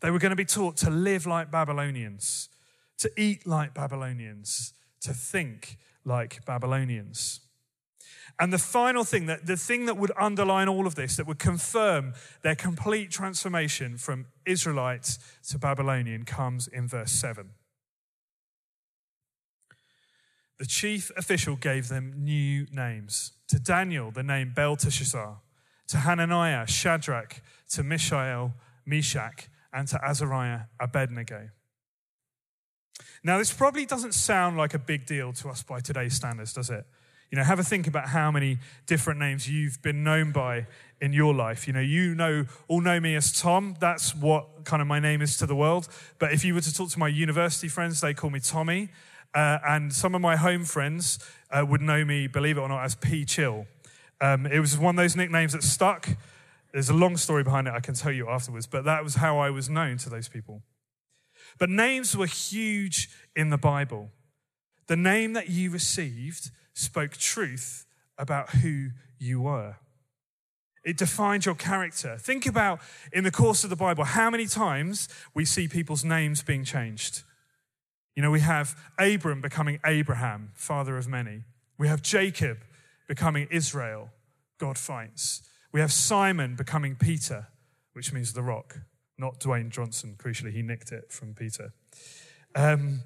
They 0.02 0.12
were 0.12 0.20
going 0.20 0.32
to 0.32 0.36
be 0.36 0.46
taught 0.46 0.78
to 0.78 0.92
live 0.92 1.25
like 1.25 1.50
Babylonians, 1.50 2.50
to 3.00 3.10
eat 3.18 3.48
like 3.48 3.74
Babylonians, 3.74 4.74
to 5.05 5.13
think 5.13 5.77
like 6.03 6.45
Babylonians. 6.45 7.41
And 8.39 8.51
the 8.51 8.57
final 8.57 9.05
thing, 9.05 9.27
that 9.27 9.45
the 9.45 9.55
thing 9.55 9.85
that 9.85 9.97
would 9.97 10.12
underline 10.19 10.67
all 10.67 10.88
of 10.88 10.95
this, 10.95 11.15
that 11.15 11.25
would 11.25 11.39
confirm 11.39 12.13
their 12.41 12.55
complete 12.55 13.09
transformation 13.09 13.97
from 13.97 14.25
Israelites 14.45 15.19
to 15.50 15.57
Babylonian, 15.57 16.25
comes 16.25 16.67
in 16.67 16.88
verse 16.88 17.12
7. 17.12 17.51
The 20.57 20.65
chief 20.65 21.12
official 21.17 21.55
gave 21.55 21.88
them 21.88 22.13
new 22.17 22.65
names. 22.71 23.33
To 23.50 23.59
Daniel, 23.59 24.12
the 24.12 24.24
name 24.24 24.53
Belteshazzar. 24.55 25.39
To 25.88 25.97
Hananiah, 25.97 26.67
Shadrach. 26.67 27.41
To 27.69 27.83
Mishael, 27.83 28.53
Meshach. 28.85 29.50
And 29.71 29.88
to 29.89 30.00
Azariah, 30.03 30.62
Abednego. 30.79 31.50
Now, 33.24 33.38
this 33.38 33.52
probably 33.52 33.86
doesn't 33.86 34.14
sound 34.14 34.58
like 34.58 34.74
a 34.74 34.80
big 34.80 35.06
deal 35.06 35.34
to 35.34 35.50
us 35.50 35.64
by 35.64 35.80
today's 35.80 36.14
standards, 36.14 36.54
does 36.54 36.70
it? 36.70 36.86
You 37.32 37.38
know, 37.38 37.44
have 37.44 37.60
a 37.60 37.64
think 37.64 37.88
about 37.88 38.10
how 38.10 38.32
many 38.32 38.60
different 38.86 39.20
names 39.20 39.50
you've 39.50 39.82
been 39.82 40.04
known 40.04 40.32
by 40.32 40.68
in 41.02 41.12
your 41.12 41.34
life. 41.34 41.68
You 41.68 41.74
know, 41.74 41.80
you 41.80 42.14
know, 42.14 42.46
all 42.68 42.82
know 42.82 43.00
me 43.00 43.16
as 43.16 43.38
Tom. 43.38 43.75
That's 43.80 44.16
what 44.16 44.64
kind 44.64 44.82
of 44.82 44.88
my 44.88 45.00
name 45.00 45.22
is 45.22 45.38
to 45.38 45.46
the 45.46 45.56
world. 45.56 45.88
But 46.20 46.34
if 46.34 46.46
you 46.46 46.54
were 46.54 46.62
to 46.62 46.74
talk 46.74 46.90
to 46.92 47.00
my 47.00 47.08
university 47.08 47.68
friends, 47.68 48.00
they 48.00 48.14
call 48.14 48.30
me 48.30 48.40
Tommy. 48.40 48.90
Uh, 49.34 49.58
and 49.68 49.92
some 49.92 50.16
of 50.16 50.22
my 50.22 50.38
home 50.38 50.64
friends 50.64 51.20
uh, 51.52 51.66
would 51.68 51.82
know 51.82 52.06
me, 52.06 52.28
believe 52.28 52.58
it 52.58 52.62
or 52.62 52.70
not, 52.70 52.86
as 52.86 52.96
P 52.96 53.25
Chill. 53.25 53.66
Um, 54.22 54.46
it 54.46 54.60
was 54.60 54.78
one 54.78 54.96
of 54.96 55.04
those 55.04 55.16
nicknames 55.16 55.54
that 55.54 55.64
stuck. 55.64 56.08
There's 56.72 56.90
a 56.90 56.94
long 56.94 57.18
story 57.18 57.44
behind 57.44 57.68
it 57.68 57.74
I 57.74 57.80
can 57.80 57.96
tell 57.96 58.12
you 58.12 58.30
afterwards, 58.30 58.68
but 58.68 58.86
that 58.86 59.04
was 59.04 59.16
how 59.16 59.40
I 59.40 59.50
was 59.50 59.70
known 59.70 59.98
to 59.98 60.10
those 60.10 60.28
people. 60.28 60.62
But 61.57 61.69
names 61.69 62.15
were 62.15 62.25
huge 62.25 63.09
in 63.35 63.50
the 63.50 63.57
Bible. 63.57 64.09
The 64.88 64.97
name 64.97 65.33
that 65.33 65.50
you 65.50 65.69
received 65.69 66.51
spoke 66.74 67.12
truth 67.12 67.85
about 68.17 68.50
who 68.51 68.89
you 69.17 69.41
were. 69.41 69.77
It 70.83 70.97
defined 70.97 71.45
your 71.45 71.55
character. 71.55 72.17
Think 72.19 72.45
about 72.45 72.79
in 73.12 73.24
the 73.24 73.31
course 73.31 73.63
of 73.63 73.71
the 73.71 73.75
Bible 73.75 74.03
how 74.03 74.29
many 74.29 74.45
times 74.45 75.09
we 75.33 75.43
see 75.43 75.67
people's 75.67 76.03
names 76.03 76.43
being 76.43 76.63
changed. 76.63 77.24
You 78.15 78.21
know, 78.21 78.31
we 78.31 78.41
have 78.41 78.75
Abram 79.00 79.41
becoming 79.41 79.79
Abraham, 79.83 80.51
father 80.53 80.97
of 80.97 81.07
many. 81.07 81.43
We 81.77 81.88
have 81.88 82.01
Jacob 82.01 82.59
becoming 83.07 83.47
Israel, 83.50 84.12
God 84.59 84.77
fights. 84.77 85.41
We 85.71 85.81
have 85.81 85.91
Simon 85.91 86.55
becoming 86.55 86.95
Peter, 86.95 87.47
which 87.93 88.13
means 88.13 88.33
the 88.33 88.43
rock, 88.43 88.77
not 89.17 89.39
Dwayne 89.39 89.69
Johnson. 89.69 90.15
Crucially, 90.17 90.51
he 90.51 90.62
nicked 90.62 90.91
it 90.91 91.12
from 91.12 91.34
Peter. 91.34 91.74
Um, 92.55 93.01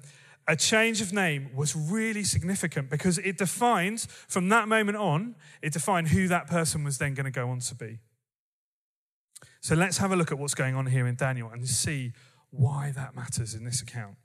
a 0.46 0.56
change 0.56 1.00
of 1.00 1.12
name 1.12 1.50
was 1.54 1.76
really 1.76 2.24
significant 2.24 2.90
because 2.90 3.18
it 3.18 3.38
defined, 3.38 4.00
from 4.26 4.48
that 4.48 4.68
moment 4.68 4.96
on, 4.96 5.36
it 5.62 5.72
defined 5.72 6.08
who 6.08 6.28
that 6.28 6.48
person 6.48 6.82
was 6.82 6.98
then 6.98 7.14
going 7.14 7.24
to 7.24 7.30
go 7.30 7.50
on 7.50 7.60
to 7.60 7.74
be. 7.74 8.00
So 9.60 9.74
let's 9.74 9.98
have 9.98 10.10
a 10.10 10.16
look 10.16 10.32
at 10.32 10.38
what's 10.38 10.54
going 10.54 10.74
on 10.74 10.86
here 10.86 11.06
in 11.06 11.14
Daniel 11.14 11.50
and 11.52 11.68
see 11.68 12.12
why 12.50 12.92
that 12.96 13.14
matters 13.14 13.54
in 13.54 13.64
this 13.64 13.80
account. 13.80 14.16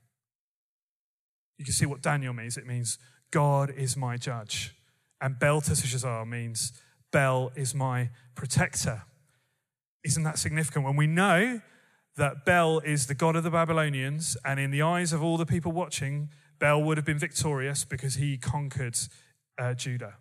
You 1.58 1.64
can 1.64 1.74
see 1.74 1.86
what 1.86 2.02
Daniel 2.02 2.32
means. 2.32 2.56
It 2.56 2.66
means 2.66 2.98
God 3.30 3.70
is 3.70 3.96
my 3.96 4.16
judge. 4.16 4.74
And 5.20 5.38
Belteshazzar 5.38 6.26
means 6.26 6.72
Bel 7.12 7.52
is 7.54 7.74
my 7.74 8.10
protector. 8.34 9.02
Isn't 10.04 10.24
that 10.24 10.38
significant? 10.38 10.84
When 10.84 10.96
we 10.96 11.06
know 11.06 11.60
that 12.16 12.44
Bel 12.44 12.78
is 12.80 13.06
the 13.06 13.14
god 13.14 13.36
of 13.36 13.44
the 13.44 13.50
Babylonians, 13.50 14.36
and 14.44 14.58
in 14.58 14.70
the 14.70 14.82
eyes 14.82 15.12
of 15.12 15.22
all 15.22 15.36
the 15.36 15.46
people 15.46 15.72
watching, 15.72 16.30
Bel 16.58 16.82
would 16.82 16.96
have 16.96 17.04
been 17.04 17.18
victorious 17.18 17.84
because 17.84 18.14
he 18.14 18.38
conquered 18.38 18.98
uh, 19.58 19.74
Judah. 19.74 20.14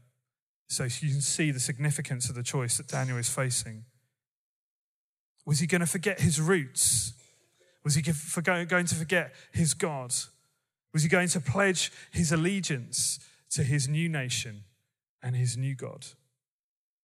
So 0.68 0.84
you 0.84 1.10
can 1.10 1.22
see 1.22 1.52
the 1.52 1.60
significance 1.60 2.28
of 2.30 2.36
the 2.36 2.44
choice 2.44 2.78
that 2.78 2.88
Daniel 2.88 3.18
is 3.18 3.30
facing. 3.30 3.86
Was 5.46 5.60
he 5.60 5.68
going 5.68 5.82
to 5.82 5.88
forget 5.88 6.20
his 6.20 6.42
roots? 6.42 7.14
Was 7.84 7.96
he 7.96 8.02
going 8.02 8.86
to 8.88 8.96
forget 8.96 9.34
his 9.52 9.74
God? 9.74 10.14
Was 10.92 11.04
he 11.04 11.10
going 11.10 11.28
to 11.30 11.40
pledge 11.40 11.92
his 12.12 12.32
allegiance 12.32 13.20
to 13.52 13.64
his 13.64 13.88
new 13.88 14.10
nation 14.10 14.64
and 15.22 15.36
his 15.36 15.56
new 15.56 15.76
God? 15.76 16.08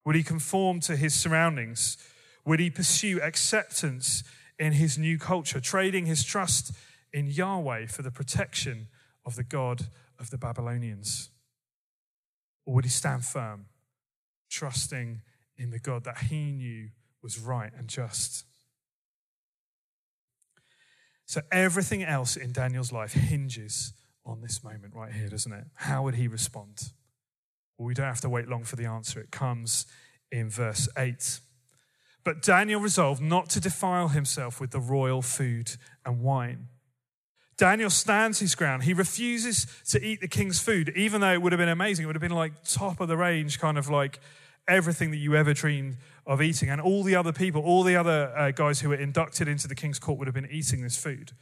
Would 0.05 0.15
he 0.15 0.23
conform 0.23 0.79
to 0.81 0.95
his 0.95 1.13
surroundings? 1.13 1.97
Would 2.45 2.59
he 2.59 2.71
pursue 2.71 3.21
acceptance 3.21 4.23
in 4.61 4.73
his 4.73 4.95
new 4.95 5.17
culture, 5.17 5.59
trading 5.59 6.05
his 6.05 6.23
trust 6.23 6.71
in 7.11 7.25
Yahweh 7.25 7.87
for 7.87 8.03
the 8.03 8.11
protection 8.11 8.87
of 9.25 9.35
the 9.35 9.43
God 9.43 9.87
of 10.19 10.29
the 10.29 10.37
Babylonians? 10.37 11.29
Or 12.65 12.75
would 12.75 12.85
he 12.85 12.91
stand 12.91 13.25
firm, 13.25 13.65
trusting 14.51 15.21
in 15.57 15.71
the 15.71 15.79
God 15.79 16.03
that 16.03 16.19
he 16.19 16.51
knew 16.51 16.89
was 17.23 17.39
right 17.39 17.71
and 17.75 17.87
just? 17.87 18.45
So 21.25 21.41
everything 21.51 22.03
else 22.03 22.35
in 22.35 22.51
Daniel's 22.51 22.91
life 22.91 23.13
hinges 23.13 23.93
on 24.23 24.41
this 24.41 24.63
moment 24.63 24.93
right 24.93 25.11
here, 25.11 25.29
doesn't 25.29 25.53
it? 25.53 25.65
How 25.73 26.03
would 26.03 26.15
he 26.15 26.27
respond? 26.27 26.91
Well, 27.79 27.87
we 27.87 27.95
don't 27.95 28.05
have 28.05 28.21
to 28.21 28.29
wait 28.29 28.47
long 28.47 28.63
for 28.63 28.75
the 28.75 28.85
answer. 28.85 29.19
It 29.19 29.31
comes 29.31 29.87
in 30.31 30.51
verse 30.51 30.87
8. 30.95 31.39
But 32.23 32.41
Daniel 32.41 32.79
resolved 32.79 33.21
not 33.21 33.49
to 33.51 33.59
defile 33.59 34.09
himself 34.09 34.59
with 34.61 34.71
the 34.71 34.79
royal 34.79 35.21
food 35.21 35.71
and 36.05 36.21
wine. 36.21 36.67
Daniel 37.57 37.89
stands 37.89 38.39
his 38.39 38.55
ground. 38.55 38.83
He 38.83 38.93
refuses 38.93 39.67
to 39.89 40.03
eat 40.03 40.19
the 40.19 40.27
king's 40.27 40.59
food, 40.59 40.91
even 40.95 41.21
though 41.21 41.31
it 41.31 41.41
would 41.41 41.51
have 41.51 41.59
been 41.59 41.69
amazing. 41.69 42.03
It 42.03 42.07
would 42.07 42.15
have 42.15 42.21
been 42.21 42.31
like 42.31 42.53
top 42.63 42.99
of 42.99 43.07
the 43.07 43.17
range, 43.17 43.59
kind 43.59 43.77
of 43.77 43.89
like 43.89 44.19
everything 44.67 45.11
that 45.11 45.17
you 45.17 45.35
ever 45.35 45.53
dreamed 45.53 45.97
of 46.25 46.41
eating. 46.41 46.69
And 46.69 46.81
all 46.81 47.03
the 47.03 47.15
other 47.15 47.31
people, 47.31 47.61
all 47.61 47.83
the 47.83 47.95
other 47.95 48.33
uh, 48.35 48.51
guys 48.51 48.79
who 48.79 48.89
were 48.89 48.95
inducted 48.95 49.47
into 49.47 49.67
the 49.67 49.75
king's 49.75 49.99
court 49.99 50.17
would 50.17 50.27
have 50.27 50.33
been 50.35 50.49
eating 50.49 50.81
this 50.81 50.97
food. 50.97 51.33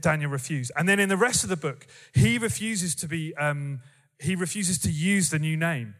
Daniel 0.00 0.30
refused. 0.30 0.72
And 0.76 0.88
then 0.88 0.98
in 0.98 1.08
the 1.08 1.16
rest 1.16 1.44
of 1.44 1.50
the 1.50 1.56
book, 1.56 1.86
he 2.14 2.38
refuses 2.38 2.94
to 2.96 3.08
be, 3.08 3.34
um, 3.36 3.80
he 4.18 4.34
refuses 4.34 4.78
to 4.80 4.90
use 4.90 5.30
the 5.30 5.38
new 5.38 5.56
name. 5.56 5.94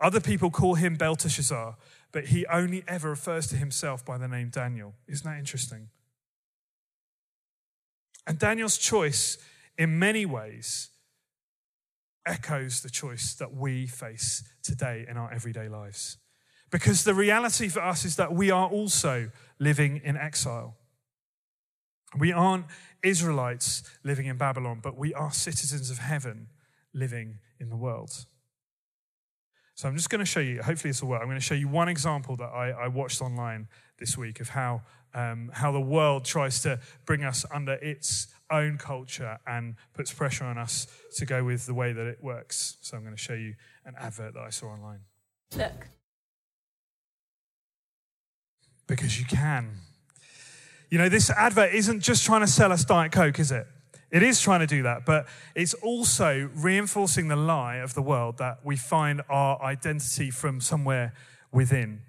Other 0.00 0.20
people 0.20 0.50
call 0.50 0.74
him 0.74 0.96
Belteshazzar, 0.96 1.76
but 2.12 2.26
he 2.26 2.46
only 2.46 2.84
ever 2.88 3.10
refers 3.10 3.46
to 3.48 3.56
himself 3.56 4.04
by 4.04 4.18
the 4.18 4.28
name 4.28 4.50
Daniel. 4.50 4.94
Isn't 5.06 5.30
that 5.30 5.38
interesting? 5.38 5.88
And 8.26 8.38
Daniel's 8.38 8.78
choice, 8.78 9.38
in 9.76 9.98
many 9.98 10.26
ways, 10.26 10.90
echoes 12.26 12.82
the 12.82 12.90
choice 12.90 13.34
that 13.34 13.54
we 13.54 13.86
face 13.86 14.44
today 14.62 15.06
in 15.08 15.16
our 15.16 15.32
everyday 15.32 15.68
lives. 15.68 16.18
Because 16.70 17.04
the 17.04 17.14
reality 17.14 17.68
for 17.68 17.80
us 17.80 18.04
is 18.04 18.16
that 18.16 18.34
we 18.34 18.50
are 18.50 18.68
also 18.68 19.30
living 19.58 20.02
in 20.04 20.16
exile. 20.16 20.76
We 22.18 22.32
aren't 22.32 22.66
Israelites 23.02 23.82
living 24.04 24.26
in 24.26 24.36
Babylon, 24.36 24.80
but 24.82 24.96
we 24.96 25.14
are 25.14 25.32
citizens 25.32 25.90
of 25.90 25.98
heaven 25.98 26.48
living 26.92 27.38
in 27.58 27.70
the 27.70 27.76
world. 27.76 28.26
So 29.78 29.86
I'm 29.86 29.94
just 29.94 30.10
going 30.10 30.18
to 30.18 30.24
show 30.24 30.40
you, 30.40 30.60
hopefully 30.60 30.90
this 30.90 31.00
will 31.02 31.10
work. 31.10 31.20
I'm 31.20 31.28
going 31.28 31.38
to 31.38 31.44
show 31.44 31.54
you 31.54 31.68
one 31.68 31.86
example 31.86 32.34
that 32.34 32.48
I, 32.48 32.70
I 32.70 32.88
watched 32.88 33.22
online 33.22 33.68
this 34.00 34.18
week 34.18 34.40
of 34.40 34.48
how, 34.48 34.82
um, 35.14 35.52
how 35.54 35.70
the 35.70 35.80
world 35.80 36.24
tries 36.24 36.60
to 36.62 36.80
bring 37.06 37.22
us 37.22 37.46
under 37.54 37.74
its 37.74 38.26
own 38.50 38.76
culture 38.76 39.38
and 39.46 39.76
puts 39.94 40.12
pressure 40.12 40.42
on 40.42 40.58
us 40.58 40.88
to 41.18 41.24
go 41.24 41.44
with 41.44 41.66
the 41.66 41.74
way 41.74 41.92
that 41.92 42.08
it 42.08 42.18
works. 42.20 42.76
So 42.80 42.96
I'm 42.96 43.04
going 43.04 43.14
to 43.14 43.22
show 43.22 43.34
you 43.34 43.54
an 43.84 43.94
advert 43.96 44.34
that 44.34 44.42
I 44.42 44.50
saw 44.50 44.66
online. 44.66 44.98
Look. 45.56 45.86
Because 48.88 49.16
you 49.16 49.26
can. 49.26 49.76
You 50.90 50.98
know, 50.98 51.08
this 51.08 51.30
advert 51.30 51.72
isn't 51.72 52.00
just 52.00 52.26
trying 52.26 52.40
to 52.40 52.48
sell 52.48 52.72
us 52.72 52.84
Diet 52.84 53.12
Coke, 53.12 53.38
is 53.38 53.52
it? 53.52 53.68
It 54.10 54.22
is 54.22 54.40
trying 54.40 54.60
to 54.60 54.66
do 54.66 54.82
that, 54.84 55.04
but 55.04 55.26
it's 55.54 55.74
also 55.74 56.50
reinforcing 56.54 57.28
the 57.28 57.36
lie 57.36 57.76
of 57.76 57.94
the 57.94 58.02
world 58.02 58.38
that 58.38 58.60
we 58.64 58.76
find 58.76 59.20
our 59.28 59.60
identity 59.62 60.30
from 60.30 60.60
somewhere 60.60 61.12
within. 61.52 62.00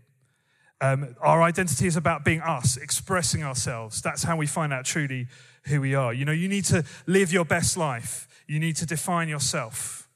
Um, 0.82 1.16
our 1.20 1.42
identity 1.42 1.88
is 1.88 1.98
about 1.98 2.24
being 2.24 2.40
us, 2.40 2.78
expressing 2.78 3.44
ourselves. 3.44 4.02
That's 4.02 4.24
how 4.24 4.38
we 4.38 4.48
find 4.48 4.72
out 4.72 4.86
truly 4.86 5.28
who 5.66 5.82
we 5.82 5.94
are. 5.94 6.14
You 6.14 6.24
know, 6.24 6.32
you 6.32 6.48
need 6.48 6.64
to 6.66 6.86
live 7.06 7.34
your 7.34 7.44
best 7.44 7.76
life. 7.76 8.28
You 8.48 8.60
need 8.60 8.78
to 8.78 8.86
define 8.86 9.28
yourself. 9.28 10.08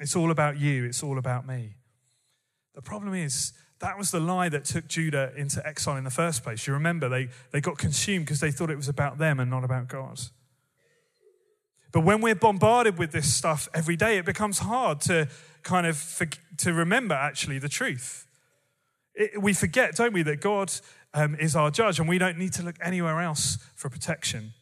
It's 0.00 0.16
all 0.16 0.30
about 0.30 0.58
you. 0.58 0.84
It's 0.84 1.02
all 1.02 1.18
about 1.18 1.46
me. 1.46 1.74
The 2.74 2.82
problem 2.82 3.12
is, 3.12 3.52
that 3.80 3.98
was 3.98 4.10
the 4.10 4.20
lie 4.20 4.48
that 4.48 4.64
took 4.64 4.86
Judah 4.88 5.32
into 5.36 5.66
exile 5.66 5.96
in 5.96 6.04
the 6.04 6.10
first 6.10 6.42
place. 6.42 6.66
You 6.66 6.72
remember, 6.72 7.10
they, 7.10 7.28
they 7.50 7.60
got 7.60 7.76
consumed 7.76 8.24
because 8.24 8.40
they 8.40 8.50
thought 8.50 8.70
it 8.70 8.76
was 8.76 8.88
about 8.88 9.18
them 9.18 9.38
and 9.38 9.50
not 9.50 9.64
about 9.64 9.88
God. 9.88 10.18
But 11.96 12.04
when 12.04 12.20
we're 12.20 12.34
bombarded 12.34 12.98
with 12.98 13.12
this 13.12 13.32
stuff 13.32 13.70
every 13.72 13.96
day, 13.96 14.18
it 14.18 14.26
becomes 14.26 14.58
hard 14.58 15.00
to 15.00 15.28
kind 15.62 15.86
of 15.86 16.22
to 16.58 16.74
remember 16.74 17.14
actually 17.14 17.58
the 17.58 17.70
truth. 17.70 18.26
It, 19.14 19.40
we 19.40 19.54
forget, 19.54 19.96
don't 19.96 20.12
we, 20.12 20.22
that 20.24 20.42
God 20.42 20.70
um, 21.14 21.36
is 21.36 21.56
our 21.56 21.70
judge 21.70 21.98
and 21.98 22.06
we 22.06 22.18
don't 22.18 22.36
need 22.36 22.52
to 22.52 22.62
look 22.62 22.76
anywhere 22.82 23.22
else 23.22 23.56
for 23.74 23.88
protection. 23.88 24.52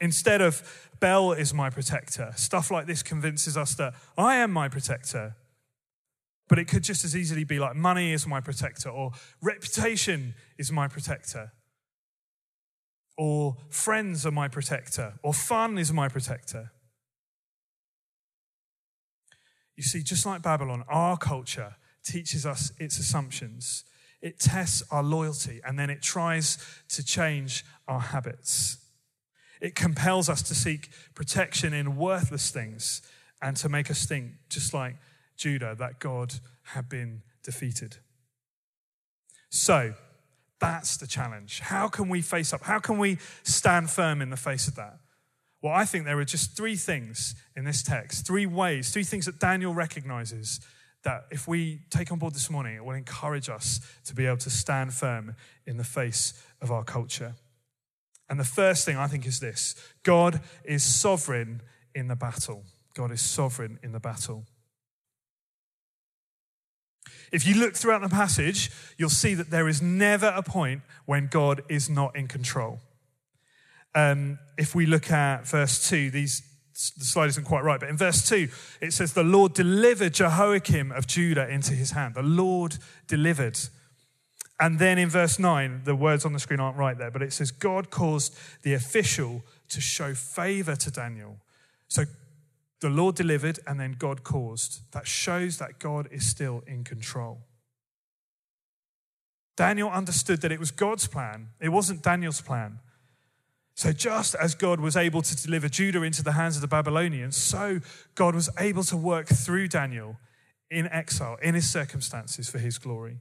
Instead 0.00 0.40
of 0.40 0.88
Bel 1.00 1.32
is 1.32 1.52
my 1.52 1.68
protector, 1.68 2.32
stuff 2.34 2.70
like 2.70 2.86
this 2.86 3.02
convinces 3.02 3.54
us 3.54 3.74
that 3.74 3.92
I 4.16 4.36
am 4.36 4.50
my 4.52 4.70
protector. 4.70 5.36
But 6.48 6.58
it 6.58 6.66
could 6.66 6.82
just 6.82 7.04
as 7.04 7.14
easily 7.14 7.44
be 7.44 7.58
like 7.58 7.76
money 7.76 8.14
is 8.14 8.26
my 8.26 8.40
protector 8.40 8.88
or 8.88 9.10
reputation 9.42 10.32
is 10.56 10.72
my 10.72 10.88
protector 10.88 11.52
or 13.16 13.56
friends 13.68 14.24
are 14.26 14.30
my 14.30 14.48
protector, 14.48 15.14
or 15.22 15.34
fun 15.34 15.78
is 15.78 15.92
my 15.92 16.08
protector. 16.08 16.72
You 19.76 19.82
see, 19.82 20.02
just 20.02 20.26
like 20.26 20.42
Babylon, 20.42 20.84
our 20.88 21.16
culture 21.16 21.76
teaches 22.04 22.44
us 22.46 22.72
its 22.78 22.98
assumptions. 22.98 23.84
It 24.20 24.38
tests 24.38 24.82
our 24.90 25.02
loyalty 25.02 25.60
and 25.64 25.78
then 25.78 25.90
it 25.90 26.02
tries 26.02 26.58
to 26.90 27.04
change 27.04 27.64
our 27.88 28.00
habits. 28.00 28.78
It 29.60 29.74
compels 29.74 30.28
us 30.28 30.42
to 30.42 30.54
seek 30.54 30.90
protection 31.14 31.72
in 31.72 31.96
worthless 31.96 32.50
things 32.50 33.02
and 33.40 33.56
to 33.56 33.68
make 33.68 33.90
us 33.90 34.06
think, 34.06 34.32
just 34.48 34.74
like 34.74 34.96
Judah, 35.36 35.74
that 35.78 35.98
God 35.98 36.34
had 36.62 36.88
been 36.88 37.22
defeated. 37.42 37.96
So, 39.50 39.94
that's 40.62 40.96
the 40.96 41.08
challenge. 41.08 41.58
How 41.58 41.88
can 41.88 42.08
we 42.08 42.22
face 42.22 42.52
up? 42.52 42.62
How 42.62 42.78
can 42.78 42.96
we 42.96 43.18
stand 43.42 43.90
firm 43.90 44.22
in 44.22 44.30
the 44.30 44.36
face 44.36 44.68
of 44.68 44.76
that? 44.76 44.98
Well, 45.60 45.72
I 45.72 45.84
think 45.84 46.04
there 46.04 46.18
are 46.18 46.24
just 46.24 46.56
three 46.56 46.76
things 46.76 47.34
in 47.56 47.64
this 47.64 47.82
text, 47.82 48.26
three 48.26 48.46
ways, 48.46 48.90
three 48.92 49.02
things 49.02 49.26
that 49.26 49.40
Daniel 49.40 49.74
recognizes 49.74 50.60
that 51.02 51.24
if 51.32 51.48
we 51.48 51.80
take 51.90 52.12
on 52.12 52.18
board 52.20 52.34
this 52.34 52.48
morning, 52.48 52.76
it 52.76 52.84
will 52.84 52.94
encourage 52.94 53.48
us 53.48 53.80
to 54.04 54.14
be 54.14 54.24
able 54.24 54.36
to 54.38 54.50
stand 54.50 54.94
firm 54.94 55.34
in 55.66 55.78
the 55.78 55.84
face 55.84 56.32
of 56.60 56.70
our 56.70 56.84
culture. 56.84 57.34
And 58.30 58.38
the 58.38 58.44
first 58.44 58.84
thing 58.84 58.96
I 58.96 59.08
think 59.08 59.26
is 59.26 59.40
this 59.40 59.74
God 60.04 60.40
is 60.64 60.84
sovereign 60.84 61.60
in 61.92 62.06
the 62.06 62.16
battle. 62.16 62.62
God 62.94 63.10
is 63.10 63.20
sovereign 63.20 63.80
in 63.82 63.90
the 63.90 64.00
battle. 64.00 64.44
If 67.32 67.46
you 67.46 67.54
look 67.54 67.74
throughout 67.74 68.02
the 68.02 68.10
passage, 68.10 68.70
you'll 68.98 69.08
see 69.08 69.34
that 69.34 69.50
there 69.50 69.66
is 69.66 69.80
never 69.80 70.26
a 70.26 70.42
point 70.42 70.82
when 71.06 71.28
God 71.28 71.62
is 71.68 71.88
not 71.88 72.14
in 72.14 72.28
control. 72.28 72.80
Um, 73.94 74.38
if 74.58 74.74
we 74.74 74.84
look 74.86 75.10
at 75.10 75.46
verse 75.46 75.88
2, 75.88 76.10
these, 76.10 76.42
the 76.98 77.04
slide 77.04 77.30
isn't 77.30 77.44
quite 77.44 77.64
right, 77.64 77.80
but 77.80 77.88
in 77.88 77.96
verse 77.96 78.28
2, 78.28 78.48
it 78.82 78.92
says, 78.92 79.14
The 79.14 79.24
Lord 79.24 79.54
delivered 79.54 80.14
Jehoiakim 80.14 80.92
of 80.92 81.06
Judah 81.06 81.48
into 81.48 81.72
his 81.72 81.92
hand. 81.92 82.14
The 82.14 82.22
Lord 82.22 82.76
delivered. 83.08 83.58
And 84.60 84.78
then 84.78 84.98
in 84.98 85.08
verse 85.08 85.38
9, 85.38 85.82
the 85.84 85.96
words 85.96 86.24
on 86.24 86.34
the 86.34 86.38
screen 86.38 86.60
aren't 86.60 86.76
right 86.76 86.96
there, 86.96 87.10
but 87.10 87.22
it 87.22 87.32
says, 87.32 87.50
God 87.50 87.90
caused 87.90 88.36
the 88.62 88.74
official 88.74 89.42
to 89.70 89.80
show 89.80 90.14
favor 90.14 90.76
to 90.76 90.90
Daniel. 90.90 91.38
So 91.88 92.04
the 92.82 92.90
Lord 92.90 93.14
delivered 93.14 93.60
and 93.66 93.80
then 93.80 93.94
God 93.98 94.24
caused. 94.24 94.80
That 94.92 95.06
shows 95.06 95.58
that 95.58 95.78
God 95.78 96.08
is 96.10 96.26
still 96.26 96.62
in 96.66 96.84
control. 96.84 97.38
Daniel 99.56 99.88
understood 99.88 100.40
that 100.40 100.52
it 100.52 100.58
was 100.58 100.70
God's 100.70 101.06
plan, 101.06 101.48
it 101.60 101.70
wasn't 101.70 102.02
Daniel's 102.02 102.40
plan. 102.40 102.80
So, 103.74 103.92
just 103.92 104.34
as 104.34 104.54
God 104.54 104.80
was 104.80 104.96
able 104.96 105.22
to 105.22 105.36
deliver 105.36 105.68
Judah 105.68 106.02
into 106.02 106.22
the 106.22 106.32
hands 106.32 106.56
of 106.56 106.60
the 106.60 106.68
Babylonians, 106.68 107.36
so 107.36 107.80
God 108.14 108.34
was 108.34 108.50
able 108.58 108.84
to 108.84 108.96
work 108.98 109.28
through 109.28 109.68
Daniel 109.68 110.18
in 110.70 110.86
exile, 110.88 111.38
in 111.40 111.54
his 111.54 111.70
circumstances 111.70 112.50
for 112.50 112.58
his 112.58 112.76
glory. 112.78 113.18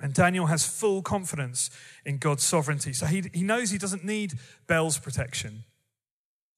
And 0.00 0.12
Daniel 0.12 0.46
has 0.46 0.66
full 0.66 1.02
confidence 1.02 1.70
in 2.04 2.18
God's 2.18 2.42
sovereignty. 2.42 2.92
So 2.92 3.06
he, 3.06 3.24
he 3.32 3.42
knows 3.44 3.70
he 3.70 3.78
doesn't 3.78 4.04
need 4.04 4.32
Bel's 4.66 4.98
protection. 4.98 5.64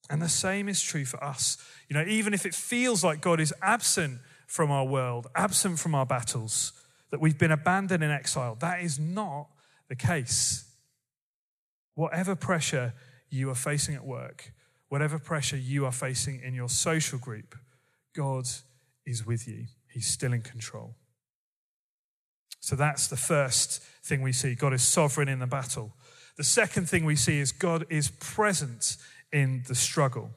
And 0.09 0.21
the 0.21 0.29
same 0.29 0.69
is 0.69 0.81
true 0.81 1.05
for 1.05 1.21
us. 1.23 1.57
You 1.89 1.95
know, 1.95 2.05
even 2.07 2.33
if 2.33 2.45
it 2.45 2.55
feels 2.55 3.03
like 3.03 3.21
God 3.21 3.39
is 3.39 3.53
absent 3.61 4.19
from 4.45 4.71
our 4.71 4.85
world, 4.85 5.27
absent 5.35 5.79
from 5.79 5.93
our 5.93 6.05
battles, 6.05 6.71
that 7.09 7.21
we've 7.21 7.37
been 7.37 7.51
abandoned 7.51 8.03
in 8.03 8.11
exile, 8.11 8.55
that 8.59 8.81
is 8.81 8.99
not 8.99 9.47
the 9.89 9.95
case. 9.95 10.65
Whatever 11.95 12.35
pressure 12.35 12.93
you 13.29 13.49
are 13.49 13.55
facing 13.55 13.95
at 13.95 14.05
work, 14.05 14.53
whatever 14.89 15.19
pressure 15.19 15.57
you 15.57 15.85
are 15.85 15.91
facing 15.91 16.41
in 16.41 16.53
your 16.53 16.69
social 16.69 17.19
group, 17.19 17.55
God 18.15 18.45
is 19.05 19.25
with 19.25 19.47
you. 19.47 19.65
He's 19.89 20.07
still 20.07 20.33
in 20.33 20.41
control. 20.41 20.95
So 22.59 22.75
that's 22.75 23.07
the 23.07 23.17
first 23.17 23.81
thing 24.03 24.21
we 24.21 24.33
see. 24.33 24.55
God 24.55 24.73
is 24.73 24.81
sovereign 24.81 25.29
in 25.29 25.39
the 25.39 25.47
battle. 25.47 25.93
The 26.37 26.43
second 26.43 26.89
thing 26.89 27.05
we 27.05 27.15
see 27.15 27.39
is 27.39 27.51
God 27.51 27.85
is 27.89 28.09
present 28.09 28.97
in 29.31 29.63
the 29.67 29.75
struggle. 29.75 30.31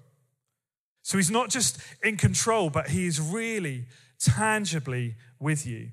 So 1.02 1.16
he's 1.18 1.30
not 1.30 1.50
just 1.50 1.78
in 2.02 2.16
control, 2.16 2.70
but 2.70 2.90
he 2.90 3.06
is 3.06 3.20
really 3.20 3.86
tangibly 4.18 5.16
with 5.38 5.66
you. 5.66 5.90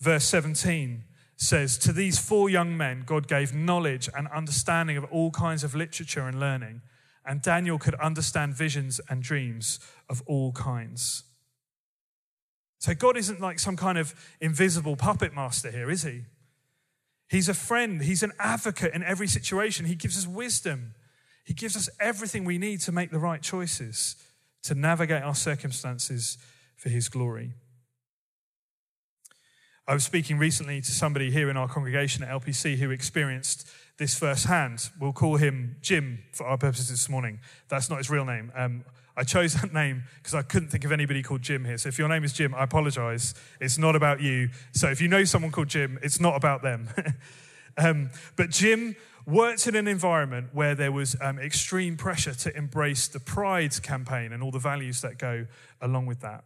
Verse 0.00 0.24
17 0.24 1.04
says, 1.36 1.78
To 1.78 1.92
these 1.92 2.18
four 2.18 2.50
young 2.50 2.76
men, 2.76 3.04
God 3.06 3.26
gave 3.26 3.54
knowledge 3.54 4.08
and 4.14 4.28
understanding 4.28 4.96
of 4.96 5.04
all 5.04 5.30
kinds 5.30 5.64
of 5.64 5.74
literature 5.74 6.28
and 6.28 6.38
learning, 6.38 6.82
and 7.24 7.40
Daniel 7.40 7.78
could 7.78 7.94
understand 7.96 8.54
visions 8.54 9.00
and 9.08 9.22
dreams 9.22 9.80
of 10.08 10.22
all 10.26 10.52
kinds. 10.52 11.24
So 12.78 12.94
God 12.94 13.16
isn't 13.16 13.40
like 13.40 13.58
some 13.58 13.76
kind 13.76 13.96
of 13.96 14.14
invisible 14.42 14.94
puppet 14.94 15.34
master 15.34 15.70
here, 15.70 15.90
is 15.90 16.02
he? 16.02 16.24
He's 17.28 17.48
a 17.48 17.54
friend, 17.54 18.02
he's 18.02 18.22
an 18.22 18.32
advocate 18.38 18.92
in 18.92 19.02
every 19.02 19.26
situation. 19.26 19.86
He 19.86 19.94
gives 19.94 20.18
us 20.18 20.26
wisdom, 20.26 20.94
he 21.44 21.54
gives 21.54 21.76
us 21.76 21.88
everything 22.00 22.44
we 22.44 22.58
need 22.58 22.80
to 22.80 22.92
make 22.92 23.10
the 23.10 23.18
right 23.18 23.42
choices, 23.42 24.16
to 24.62 24.74
navigate 24.74 25.22
our 25.22 25.34
circumstances 25.34 26.38
for 26.76 26.88
His 26.88 27.08
glory. 27.08 27.52
I 29.86 29.92
was 29.92 30.04
speaking 30.04 30.38
recently 30.38 30.80
to 30.80 30.90
somebody 30.90 31.30
here 31.30 31.50
in 31.50 31.58
our 31.58 31.68
congregation 31.68 32.24
at 32.24 32.30
LPC 32.30 32.76
who 32.76 32.90
experienced 32.90 33.68
this 33.98 34.18
firsthand. 34.18 34.88
We'll 34.98 35.12
call 35.12 35.36
him 35.36 35.76
Jim 35.82 36.20
for 36.32 36.46
our 36.46 36.56
purposes 36.56 36.88
this 36.88 37.08
morning. 37.10 37.40
That's 37.68 37.90
not 37.90 37.98
his 37.98 38.08
real 38.08 38.24
name. 38.24 38.50
Um, 38.56 38.84
I 39.14 39.24
chose 39.24 39.52
that 39.54 39.74
name 39.74 40.04
because 40.16 40.34
I 40.34 40.40
couldn't 40.40 40.70
think 40.70 40.86
of 40.86 40.92
anybody 40.92 41.22
called 41.22 41.42
Jim 41.42 41.66
here. 41.66 41.76
So 41.76 41.90
if 41.90 41.98
your 41.98 42.08
name 42.08 42.24
is 42.24 42.32
Jim, 42.32 42.54
I 42.54 42.64
apologize. 42.64 43.34
It's 43.60 43.76
not 43.76 43.94
about 43.94 44.22
you. 44.22 44.48
So 44.72 44.88
if 44.88 45.02
you 45.02 45.08
know 45.08 45.24
someone 45.24 45.52
called 45.52 45.68
Jim, 45.68 45.98
it's 46.02 46.18
not 46.18 46.34
about 46.34 46.62
them. 46.62 46.88
um, 47.76 48.10
but 48.36 48.48
Jim 48.48 48.96
worked 49.26 49.66
in 49.66 49.74
an 49.74 49.88
environment 49.88 50.48
where 50.52 50.74
there 50.74 50.92
was 50.92 51.16
um, 51.20 51.38
extreme 51.38 51.96
pressure 51.96 52.34
to 52.34 52.56
embrace 52.56 53.08
the 53.08 53.20
Pride 53.20 53.82
campaign 53.82 54.32
and 54.32 54.42
all 54.42 54.50
the 54.50 54.58
values 54.58 55.00
that 55.00 55.18
go 55.18 55.46
along 55.80 56.06
with 56.06 56.20
that. 56.20 56.44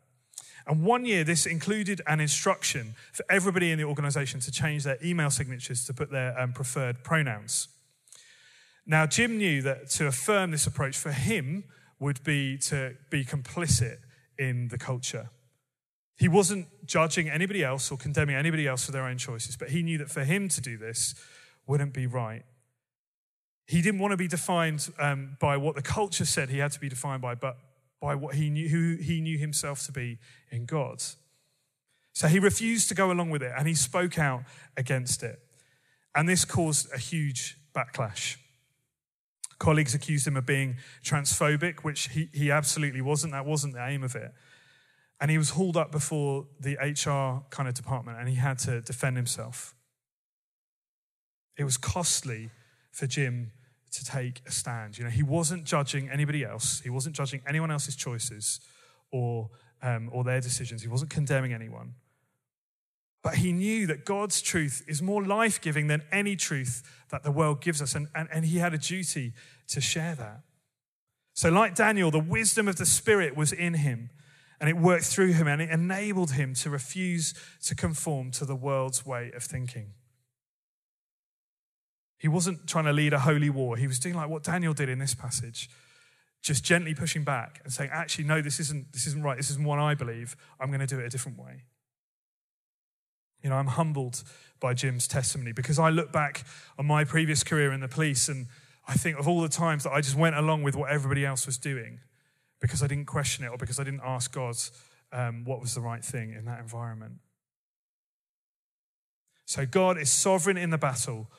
And 0.66 0.84
one 0.84 1.06
year, 1.06 1.24
this 1.24 1.46
included 1.46 2.02
an 2.06 2.20
instruction 2.20 2.94
for 3.12 3.24
everybody 3.30 3.70
in 3.70 3.78
the 3.78 3.84
organization 3.84 4.40
to 4.40 4.52
change 4.52 4.84
their 4.84 4.98
email 5.02 5.30
signatures 5.30 5.84
to 5.86 5.94
put 5.94 6.10
their 6.10 6.38
um, 6.38 6.52
preferred 6.52 7.02
pronouns. 7.02 7.68
Now, 8.86 9.06
Jim 9.06 9.38
knew 9.38 9.62
that 9.62 9.90
to 9.90 10.06
affirm 10.06 10.50
this 10.50 10.66
approach 10.66 10.96
for 10.96 11.12
him 11.12 11.64
would 11.98 12.22
be 12.22 12.58
to 12.58 12.94
be 13.10 13.24
complicit 13.24 13.96
in 14.38 14.68
the 14.68 14.78
culture. 14.78 15.30
He 16.16 16.28
wasn't 16.28 16.68
judging 16.86 17.28
anybody 17.28 17.64
else 17.64 17.90
or 17.90 17.96
condemning 17.96 18.36
anybody 18.36 18.66
else 18.66 18.84
for 18.84 18.92
their 18.92 19.04
own 19.04 19.18
choices, 19.18 19.56
but 19.56 19.70
he 19.70 19.82
knew 19.82 19.98
that 19.98 20.10
for 20.10 20.24
him 20.24 20.48
to 20.48 20.60
do 20.60 20.76
this 20.76 21.14
wouldn't 21.66 21.92
be 21.92 22.06
right. 22.06 22.44
He 23.68 23.82
didn't 23.82 24.00
want 24.00 24.12
to 24.12 24.16
be 24.16 24.26
defined 24.26 24.88
um, 24.98 25.36
by 25.38 25.58
what 25.58 25.74
the 25.74 25.82
culture 25.82 26.24
said 26.24 26.48
he 26.48 26.58
had 26.58 26.72
to 26.72 26.80
be 26.80 26.88
defined 26.88 27.20
by, 27.20 27.34
but 27.34 27.58
by 28.00 28.14
what 28.14 28.34
he 28.34 28.48
knew, 28.48 28.66
who 28.68 28.96
he 28.96 29.20
knew 29.20 29.36
himself 29.36 29.84
to 29.84 29.92
be 29.92 30.18
in 30.50 30.64
God. 30.64 31.02
So 32.14 32.28
he 32.28 32.38
refused 32.38 32.88
to 32.88 32.94
go 32.94 33.12
along 33.12 33.28
with 33.28 33.42
it 33.42 33.52
and 33.56 33.68
he 33.68 33.74
spoke 33.74 34.18
out 34.18 34.44
against 34.76 35.22
it. 35.22 35.38
And 36.14 36.26
this 36.26 36.46
caused 36.46 36.90
a 36.94 36.98
huge 36.98 37.58
backlash. 37.74 38.36
Colleagues 39.58 39.94
accused 39.94 40.26
him 40.26 40.36
of 40.36 40.46
being 40.46 40.76
transphobic, 41.04 41.80
which 41.80 42.08
he, 42.08 42.30
he 42.32 42.50
absolutely 42.50 43.02
wasn't. 43.02 43.34
That 43.34 43.44
wasn't 43.44 43.74
the 43.74 43.86
aim 43.86 44.02
of 44.02 44.16
it. 44.16 44.32
And 45.20 45.30
he 45.30 45.36
was 45.36 45.50
hauled 45.50 45.76
up 45.76 45.92
before 45.92 46.46
the 46.58 46.76
HR 46.76 47.44
kind 47.50 47.68
of 47.68 47.74
department 47.74 48.18
and 48.18 48.30
he 48.30 48.36
had 48.36 48.58
to 48.60 48.80
defend 48.80 49.16
himself. 49.16 49.74
It 51.58 51.64
was 51.64 51.76
costly 51.76 52.50
for 52.92 53.06
Jim 53.06 53.52
to 53.92 54.04
take 54.04 54.42
a 54.46 54.50
stand. 54.50 54.98
You 54.98 55.04
know, 55.04 55.10
he 55.10 55.22
wasn't 55.22 55.64
judging 55.64 56.08
anybody 56.08 56.44
else, 56.44 56.80
he 56.80 56.90
wasn't 56.90 57.14
judging 57.14 57.42
anyone 57.46 57.70
else's 57.70 57.96
choices 57.96 58.60
or, 59.10 59.50
um, 59.82 60.10
or 60.12 60.24
their 60.24 60.40
decisions, 60.40 60.82
he 60.82 60.88
wasn't 60.88 61.10
condemning 61.10 61.52
anyone. 61.52 61.94
But 63.22 63.36
he 63.36 63.52
knew 63.52 63.86
that 63.88 64.04
God's 64.04 64.40
truth 64.40 64.84
is 64.86 65.02
more 65.02 65.24
life 65.24 65.60
giving 65.60 65.88
than 65.88 66.02
any 66.12 66.36
truth 66.36 66.82
that 67.10 67.24
the 67.24 67.32
world 67.32 67.60
gives 67.60 67.82
us. 67.82 67.94
And, 67.94 68.06
and, 68.14 68.28
and 68.32 68.44
he 68.44 68.58
had 68.58 68.74
a 68.74 68.78
duty 68.78 69.32
to 69.68 69.80
share 69.80 70.14
that. 70.14 70.42
So, 71.34 71.50
like 71.50 71.74
Daniel, 71.74 72.10
the 72.10 72.20
wisdom 72.20 72.68
of 72.68 72.76
the 72.76 72.86
Spirit 72.86 73.36
was 73.36 73.52
in 73.52 73.74
him 73.74 74.10
and 74.60 74.68
it 74.68 74.76
worked 74.76 75.04
through 75.04 75.32
him 75.32 75.46
and 75.46 75.62
it 75.62 75.70
enabled 75.70 76.32
him 76.32 76.54
to 76.54 76.70
refuse 76.70 77.34
to 77.64 77.74
conform 77.74 78.30
to 78.32 78.44
the 78.44 78.56
world's 78.56 79.06
way 79.06 79.30
of 79.34 79.42
thinking. 79.42 79.92
He 82.18 82.28
wasn't 82.28 82.66
trying 82.66 82.84
to 82.86 82.92
lead 82.92 83.12
a 83.12 83.20
holy 83.20 83.50
war. 83.50 83.76
He 83.76 83.86
was 83.86 83.98
doing 83.98 84.14
like 84.14 84.28
what 84.28 84.42
Daniel 84.42 84.74
did 84.74 84.88
in 84.88 84.98
this 84.98 85.14
passage, 85.14 85.70
just 86.42 86.64
gently 86.64 86.94
pushing 86.94 87.24
back 87.24 87.60
and 87.64 87.72
saying, 87.72 87.90
actually, 87.92 88.24
no, 88.24 88.42
this 88.42 88.58
isn't, 88.58 88.92
this 88.92 89.06
isn't 89.06 89.22
right. 89.22 89.36
This 89.36 89.50
isn't 89.50 89.64
what 89.64 89.78
I 89.78 89.94
believe. 89.94 90.36
I'm 90.58 90.68
going 90.68 90.80
to 90.80 90.86
do 90.86 90.98
it 90.98 91.06
a 91.06 91.08
different 91.08 91.38
way. 91.38 91.64
You 93.42 93.50
know, 93.50 93.56
I'm 93.56 93.68
humbled 93.68 94.24
by 94.58 94.74
Jim's 94.74 95.06
testimony 95.06 95.52
because 95.52 95.78
I 95.78 95.90
look 95.90 96.10
back 96.10 96.44
on 96.76 96.86
my 96.86 97.04
previous 97.04 97.44
career 97.44 97.72
in 97.72 97.80
the 97.80 97.88
police 97.88 98.28
and 98.28 98.48
I 98.88 98.94
think 98.94 99.18
of 99.18 99.28
all 99.28 99.40
the 99.40 99.48
times 99.48 99.84
that 99.84 99.92
I 99.92 100.00
just 100.00 100.16
went 100.16 100.34
along 100.34 100.64
with 100.64 100.74
what 100.74 100.90
everybody 100.90 101.24
else 101.24 101.46
was 101.46 101.58
doing 101.58 102.00
because 102.60 102.82
I 102.82 102.86
didn't 102.86 103.06
question 103.06 103.44
it 103.44 103.48
or 103.48 103.56
because 103.56 103.78
I 103.78 103.84
didn't 103.84 104.00
ask 104.04 104.32
God 104.32 104.56
um, 105.12 105.44
what 105.44 105.60
was 105.60 105.74
the 105.74 105.80
right 105.80 106.04
thing 106.04 106.32
in 106.32 106.46
that 106.46 106.58
environment. 106.58 107.18
So 109.44 109.64
God 109.64 109.98
is 109.98 110.10
sovereign 110.10 110.56
in 110.56 110.70
the 110.70 110.78
battle, 110.78 111.30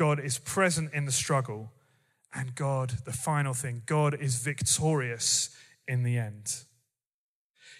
God 0.00 0.18
is 0.18 0.38
present 0.38 0.94
in 0.94 1.04
the 1.04 1.12
struggle, 1.12 1.70
and 2.32 2.54
God, 2.54 2.94
the 3.04 3.12
final 3.12 3.52
thing, 3.52 3.82
God 3.84 4.14
is 4.18 4.36
victorious 4.36 5.54
in 5.86 6.04
the 6.04 6.16
end. 6.16 6.64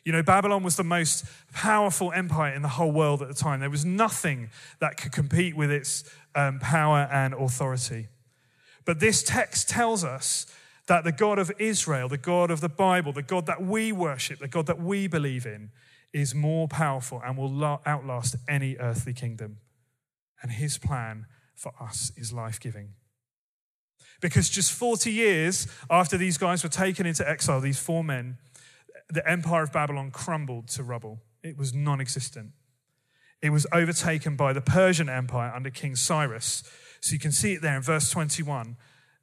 You 0.04 0.12
know, 0.12 0.22
Babylon 0.22 0.62
was 0.62 0.76
the 0.76 0.84
most 0.84 1.24
powerful 1.54 2.12
empire 2.12 2.52
in 2.52 2.60
the 2.60 2.68
whole 2.68 2.92
world 2.92 3.22
at 3.22 3.28
the 3.28 3.34
time. 3.34 3.60
There 3.60 3.70
was 3.70 3.86
nothing 3.86 4.50
that 4.80 4.98
could 4.98 5.12
compete 5.12 5.56
with 5.56 5.70
its 5.70 6.04
um, 6.34 6.58
power 6.58 7.08
and 7.10 7.32
authority. 7.32 8.08
But 8.84 9.00
this 9.00 9.22
text 9.22 9.70
tells 9.70 10.04
us 10.04 10.44
that 10.88 11.04
the 11.04 11.12
God 11.12 11.38
of 11.38 11.50
Israel, 11.58 12.10
the 12.10 12.18
God 12.18 12.50
of 12.50 12.60
the 12.60 12.68
Bible, 12.68 13.14
the 13.14 13.22
God 13.22 13.46
that 13.46 13.62
we 13.62 13.92
worship, 13.92 14.40
the 14.40 14.48
God 14.48 14.66
that 14.66 14.78
we 14.78 15.06
believe 15.06 15.46
in, 15.46 15.70
is 16.12 16.34
more 16.34 16.68
powerful 16.68 17.22
and 17.24 17.38
will 17.38 17.80
outlast 17.86 18.36
any 18.46 18.76
earthly 18.76 19.14
kingdom. 19.14 19.56
And 20.42 20.52
his 20.52 20.76
plan 20.76 21.24
for 21.60 21.74
us 21.78 22.10
is 22.16 22.32
life 22.32 22.58
giving. 22.58 22.94
Because 24.22 24.48
just 24.48 24.72
40 24.72 25.12
years 25.12 25.66
after 25.90 26.16
these 26.16 26.38
guys 26.38 26.62
were 26.62 26.70
taken 26.70 27.04
into 27.06 27.28
exile, 27.28 27.60
these 27.60 27.78
four 27.78 28.02
men, 28.02 28.38
the 29.10 29.28
empire 29.28 29.62
of 29.62 29.72
Babylon 29.72 30.10
crumbled 30.10 30.68
to 30.68 30.82
rubble. 30.82 31.20
It 31.42 31.58
was 31.58 31.74
non 31.74 32.00
existent. 32.00 32.52
It 33.42 33.50
was 33.50 33.66
overtaken 33.72 34.36
by 34.36 34.54
the 34.54 34.60
Persian 34.62 35.08
Empire 35.08 35.52
under 35.54 35.70
King 35.70 35.96
Cyrus. 35.96 36.62
So 37.00 37.12
you 37.12 37.18
can 37.18 37.32
see 37.32 37.54
it 37.54 37.62
there 37.62 37.76
in 37.76 37.82
verse 37.82 38.10
21. 38.10 38.76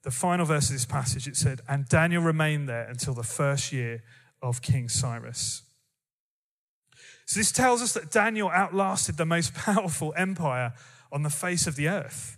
The 0.04 0.12
final 0.12 0.46
verse 0.46 0.70
of 0.70 0.76
this 0.76 0.86
passage, 0.86 1.28
it 1.28 1.36
said, 1.36 1.62
And 1.68 1.88
Daniel 1.88 2.22
remained 2.22 2.70
there 2.70 2.88
until 2.88 3.14
the 3.14 3.24
first 3.24 3.72
year 3.72 4.04
of 4.44 4.62
King 4.62 4.90
Cyrus. 4.90 5.64
So 7.26 7.40
this 7.40 7.52
tells 7.52 7.82
us 7.82 7.94
that 7.94 8.12
Daniel 8.12 8.50
outlasted 8.50 9.18
the 9.18 9.26
most 9.26 9.54
powerful 9.56 10.14
empire 10.16 10.74
on 11.12 11.24
the 11.24 11.30
face 11.30 11.68
of 11.68 11.76
the 11.76 11.88
earth, 11.88 12.38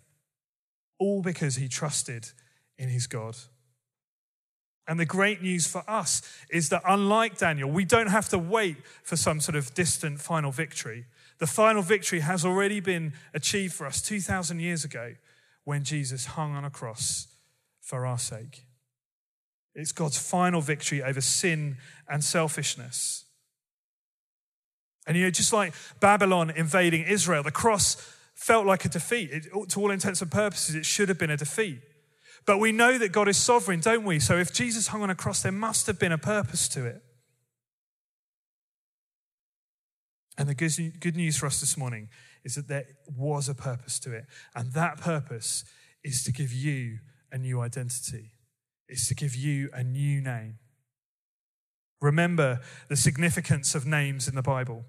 all 0.99 1.21
because 1.21 1.55
he 1.55 1.67
trusted 1.67 2.29
in 2.77 2.89
his 2.89 3.07
God. 3.07 3.35
And 4.87 4.99
the 4.99 5.05
great 5.05 5.41
news 5.43 5.67
for 5.67 5.83
us 5.87 6.21
is 6.49 6.69
that 6.69 6.81
unlike 6.85 7.37
Daniel, 7.37 7.69
we 7.69 7.85
don't 7.85 8.07
have 8.07 8.27
to 8.29 8.39
wait 8.39 8.77
for 9.03 9.15
some 9.15 9.39
sort 9.39 9.55
of 9.55 9.73
distant 9.75 10.19
final 10.19 10.51
victory. 10.51 11.05
The 11.37 11.45
final 11.45 11.83
victory 11.83 12.21
has 12.21 12.43
already 12.43 12.79
been 12.79 13.13
achieved 13.33 13.73
for 13.73 13.85
us 13.85 14.01
2,000 14.01 14.59
years 14.59 14.83
ago 14.83 15.13
when 15.63 15.83
Jesus 15.83 16.25
hung 16.25 16.55
on 16.55 16.65
a 16.65 16.71
cross 16.71 17.27
for 17.81 18.05
our 18.05 18.17
sake. 18.17 18.65
It's 19.75 19.91
God's 19.91 20.17
final 20.17 20.61
victory 20.61 21.03
over 21.03 21.21
sin 21.21 21.77
and 22.07 22.23
selfishness. 22.23 23.25
And 25.05 25.15
you 25.15 25.23
know, 25.23 25.31
just 25.31 25.53
like 25.53 25.73
Babylon 25.99 26.49
invading 26.49 27.03
Israel, 27.03 27.43
the 27.43 27.51
cross 27.51 27.95
felt 28.39 28.65
like 28.65 28.85
a 28.85 28.89
defeat. 28.89 29.29
It, 29.31 29.69
to 29.69 29.81
all 29.81 29.91
intents 29.91 30.21
and 30.21 30.31
purposes, 30.31 30.73
it 30.73 30.85
should 30.85 31.09
have 31.09 31.19
been 31.19 31.29
a 31.29 31.35
defeat. 31.35 31.81
But 32.45 32.57
we 32.57 32.71
know 32.71 32.97
that 32.97 33.11
God 33.11 33.27
is 33.27 33.35
sovereign, 33.35 33.81
don't 33.81 34.05
we? 34.05 34.19
So 34.19 34.37
if 34.37 34.53
Jesus 34.53 34.87
hung 34.87 35.03
on 35.03 35.09
a 35.09 35.15
cross, 35.15 35.41
there 35.41 35.51
must 35.51 35.87
have 35.87 35.99
been 35.99 36.13
a 36.13 36.17
purpose 36.17 36.69
to 36.69 36.85
it. 36.85 37.03
And 40.37 40.47
the 40.47 40.55
good 41.01 41.17
news 41.17 41.35
for 41.35 41.47
us 41.47 41.59
this 41.59 41.77
morning 41.77 42.07
is 42.45 42.55
that 42.55 42.69
there 42.69 42.85
was 43.13 43.49
a 43.49 43.53
purpose 43.53 43.99
to 43.99 44.13
it. 44.13 44.23
And 44.55 44.71
that 44.71 45.01
purpose 45.01 45.65
is 46.01 46.23
to 46.23 46.31
give 46.31 46.53
you 46.53 46.99
a 47.33 47.37
new 47.37 47.59
identity, 47.59 48.31
it's 48.87 49.09
to 49.09 49.15
give 49.15 49.35
you 49.35 49.69
a 49.73 49.83
new 49.83 50.21
name. 50.21 50.59
Remember 52.01 52.61
the 52.87 52.95
significance 52.95 53.75
of 53.75 53.85
names 53.85 54.29
in 54.29 54.35
the 54.35 54.41
Bible. 54.41 54.85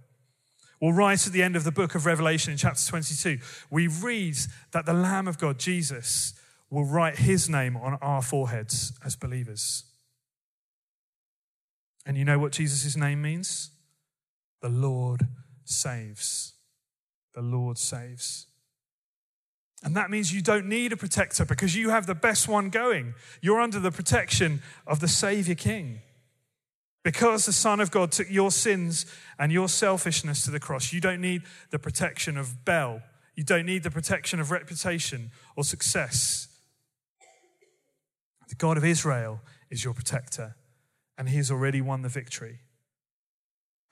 Well, 0.81 0.93
right 0.93 1.27
at 1.27 1.33
the 1.33 1.43
end 1.43 1.57
of 1.57 1.65
the 1.65 1.73
book 1.73 1.95
of 1.95 2.07
Revelation 2.07 2.53
in 2.53 2.57
chapter 2.59 2.83
22, 2.89 3.39
we 3.71 3.87
read 3.87 4.37
that 4.73 4.87
the 4.87 4.95
Lamb 4.95 5.29
of 5.29 5.39
God, 5.39 5.59
Jesus, 5.59 6.33
will 6.71 6.85
write 6.85 7.19
his 7.19 7.51
name 7.51 7.77
on 7.77 7.99
our 8.01 8.23
foreheads 8.23 8.93
as 9.05 9.15
believers. 9.15 9.85
And 12.07 12.17
you 12.17 12.25
know 12.25 12.39
what 12.39 12.53
Jesus' 12.53 12.97
name 12.97 13.21
means? 13.21 13.71
The 14.63 14.71
Lord 14.71 15.27
saves. 15.65 16.55
The 17.35 17.43
Lord 17.43 17.77
saves. 17.77 18.47
And 19.83 19.95
that 19.97 20.11
means 20.11 20.33
you 20.33 20.43
don't 20.43 20.67
need 20.67 20.93
a 20.93 20.97
protector 20.97 21.45
because 21.45 21.77
you 21.77 21.91
have 21.91 22.07
the 22.07 22.15
best 22.15 22.49
one 22.49 22.71
going. 22.71 23.15
You're 23.41 23.61
under 23.61 23.81
the 23.81 23.91
protection 23.91 24.63
of 24.87 25.01
the 25.01 25.09
Savior 25.09 25.55
King. 25.55 26.01
Because 27.03 27.47
the 27.47 27.53
Son 27.53 27.81
of 27.81 27.91
God 27.91 28.13
took 28.13 28.31
your 28.31 28.51
sins 28.51 29.07
and 29.39 29.51
your 29.51 29.69
selfishness 29.69 30.45
to 30.45 30.51
the 30.51 30.61
cross, 30.61 30.93
you 30.93 31.01
don't 31.01 31.21
need 31.21 31.43
the 31.71 31.79
protection 31.79 32.37
of 32.37 32.65
Bel. 32.65 33.03
You 33.35 33.45
don't 33.45 33.65
need 33.65 33.85
the 33.85 33.91
protection 33.91 34.39
of 34.39 34.51
reputation 34.51 35.31
or 35.57 35.65
success. 35.65 36.49
The 38.49 38.55
God 38.55 38.77
of 38.77 38.85
Israel 38.85 39.41
is 39.71 39.85
your 39.85 39.95
protector, 39.95 40.57
and 41.17 41.29
he 41.29 41.37
has 41.37 41.51
already 41.51 41.81
won 41.81 42.03
the 42.03 42.09
victory. 42.09 42.59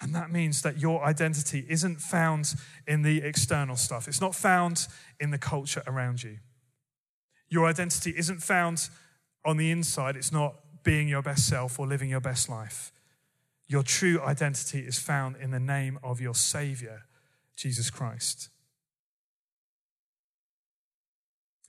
And 0.01 0.15
that 0.15 0.31
means 0.31 0.63
that 0.63 0.79
your 0.79 1.03
identity 1.05 1.65
isn't 1.69 2.01
found 2.01 2.55
in 2.87 3.03
the 3.03 3.19
external 3.23 3.77
stuff, 3.77 4.07
it's 4.07 4.21
not 4.21 4.35
found 4.35 4.87
in 5.19 5.31
the 5.31 5.39
culture 5.39 5.83
around 5.87 6.23
you. 6.23 6.39
Your 7.49 7.67
identity 7.67 8.13
isn't 8.17 8.43
found 8.43 8.91
on 9.45 9.57
the 9.57 9.71
inside, 9.71 10.17
it's 10.17 10.33
not 10.33 10.57
being 10.85 11.09
your 11.09 11.23
best 11.23 11.49
self 11.49 11.79
or 11.79 11.87
living 11.87 12.11
your 12.11 12.21
best 12.21 12.49
life. 12.49 12.93
Your 13.69 13.83
true 13.83 14.21
identity 14.23 14.81
is 14.81 14.99
found 14.99 15.37
in 15.37 15.51
the 15.51 15.61
name 15.61 15.99
of 16.03 16.21
your 16.21 16.35
Savior, 16.35 17.03
Jesus 17.55 17.91
Christ. 17.91 18.49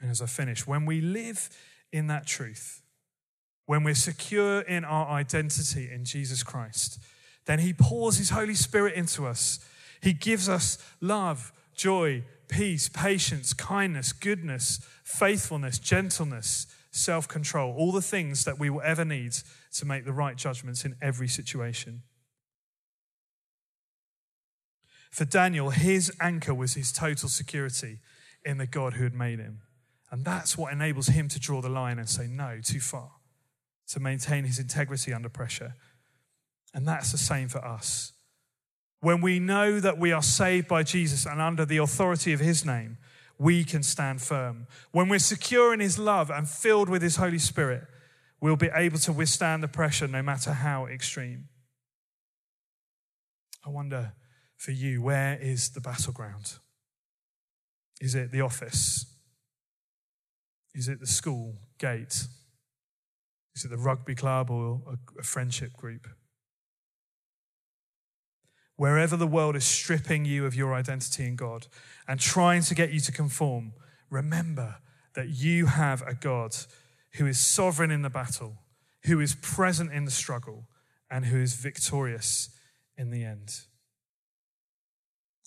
And 0.01 0.09
as 0.09 0.21
I 0.21 0.25
finish, 0.25 0.65
when 0.65 0.85
we 0.85 1.01
live 1.01 1.49
in 1.91 2.07
that 2.07 2.25
truth, 2.25 2.81
when 3.65 3.83
we're 3.83 3.95
secure 3.95 4.61
in 4.61 4.85
our 4.85 5.07
identity 5.09 5.89
in 5.91 6.05
Jesus 6.05 6.41
Christ, 6.41 6.99
then 7.45 7.59
He 7.59 7.73
pours 7.73 8.17
His 8.17 8.29
Holy 8.29 8.55
Spirit 8.55 8.95
into 8.95 9.27
us. 9.27 9.59
He 10.01 10.13
gives 10.13 10.47
us 10.47 10.77
love, 11.01 11.51
joy, 11.75 12.23
peace, 12.47 12.87
patience, 12.87 13.53
kindness, 13.53 14.13
goodness, 14.13 14.79
faithfulness, 15.03 15.79
gentleness, 15.79 16.67
self 16.91 17.27
control, 17.27 17.75
all 17.77 17.91
the 17.91 18.01
things 18.01 18.45
that 18.45 18.57
we 18.57 18.69
will 18.69 18.81
ever 18.81 19.03
need 19.03 19.35
to 19.73 19.85
make 19.85 20.05
the 20.05 20.13
right 20.13 20.35
judgments 20.35 20.85
in 20.85 20.95
every 21.01 21.27
situation. 21.27 22.03
For 25.11 25.25
Daniel, 25.25 25.71
his 25.71 26.11
anchor 26.19 26.53
was 26.53 26.75
his 26.75 26.91
total 26.91 27.29
security 27.29 27.99
in 28.45 28.57
the 28.57 28.67
God 28.67 28.93
who 28.93 29.03
had 29.03 29.13
made 29.13 29.39
him. 29.39 29.61
And 30.11 30.25
that's 30.25 30.57
what 30.57 30.73
enables 30.73 31.07
him 31.07 31.27
to 31.29 31.39
draw 31.39 31.61
the 31.61 31.69
line 31.69 31.99
and 31.99 32.09
say, 32.09 32.27
no, 32.27 32.59
too 32.63 32.79
far, 32.79 33.11
to 33.89 33.99
maintain 33.99 34.43
his 34.43 34.59
integrity 34.59 35.13
under 35.13 35.29
pressure. 35.29 35.75
And 36.73 36.87
that's 36.87 37.11
the 37.11 37.17
same 37.17 37.47
for 37.47 37.63
us. 37.63 38.13
When 39.01 39.21
we 39.21 39.39
know 39.39 39.79
that 39.79 39.97
we 39.97 40.11
are 40.11 40.21
saved 40.21 40.67
by 40.67 40.83
Jesus 40.83 41.25
and 41.25 41.39
under 41.39 41.65
the 41.65 41.77
authority 41.77 42.33
of 42.33 42.39
his 42.39 42.65
name, 42.65 42.97
we 43.37 43.63
can 43.63 43.81
stand 43.81 44.21
firm. 44.21 44.67
When 44.91 45.07
we're 45.07 45.19
secure 45.19 45.73
in 45.73 45.79
his 45.79 45.97
love 45.97 46.29
and 46.29 46.47
filled 46.47 46.89
with 46.89 47.01
his 47.01 47.15
Holy 47.15 47.39
Spirit, 47.39 47.83
we'll 48.41 48.55
be 48.55 48.69
able 48.73 48.99
to 48.99 49.13
withstand 49.13 49.63
the 49.63 49.67
pressure 49.67 50.07
no 50.07 50.21
matter 50.21 50.53
how 50.53 50.85
extreme. 50.85 51.49
I 53.65 53.69
wonder 53.69 54.13
for 54.57 54.71
you, 54.71 55.01
where 55.01 55.37
is 55.39 55.69
the 55.69 55.81
battleground? 55.81 56.53
Is 58.01 58.15
it 58.15 58.31
the 58.31 58.41
office? 58.41 59.05
Is 60.73 60.87
it 60.87 60.99
the 60.99 61.07
school 61.07 61.55
gate? 61.77 62.27
Is 63.55 63.65
it 63.65 63.69
the 63.69 63.77
rugby 63.77 64.15
club 64.15 64.49
or 64.49 64.81
a, 65.17 65.23
friendship 65.23 65.73
group? 65.73 66.07
Wherever 68.77 69.17
the 69.17 69.27
world 69.27 69.57
is 69.57 69.65
stripping 69.65 70.23
you 70.23 70.45
of 70.45 70.55
your 70.55 70.73
identity 70.73 71.25
in 71.25 71.35
God 71.35 71.67
and 72.07 72.19
trying 72.19 72.61
to 72.63 72.75
get 72.75 72.91
you 72.91 73.01
to 73.01 73.11
conform, 73.11 73.73
remember 74.09 74.77
that 75.15 75.29
you 75.29 75.65
have 75.65 76.01
a 76.03 76.13
God 76.13 76.55
who 77.13 77.25
is 77.25 77.39
sovereign 77.39 77.91
in 77.91 78.01
the 78.01 78.09
battle, 78.09 78.57
who 79.05 79.19
is 79.19 79.35
present 79.35 79.91
in 79.91 80.05
the 80.05 80.11
struggle, 80.11 80.67
and 81.09 81.25
who 81.25 81.37
is 81.37 81.55
victorious 81.55 82.49
in 82.97 83.09
the 83.09 83.23
end. 83.23 83.61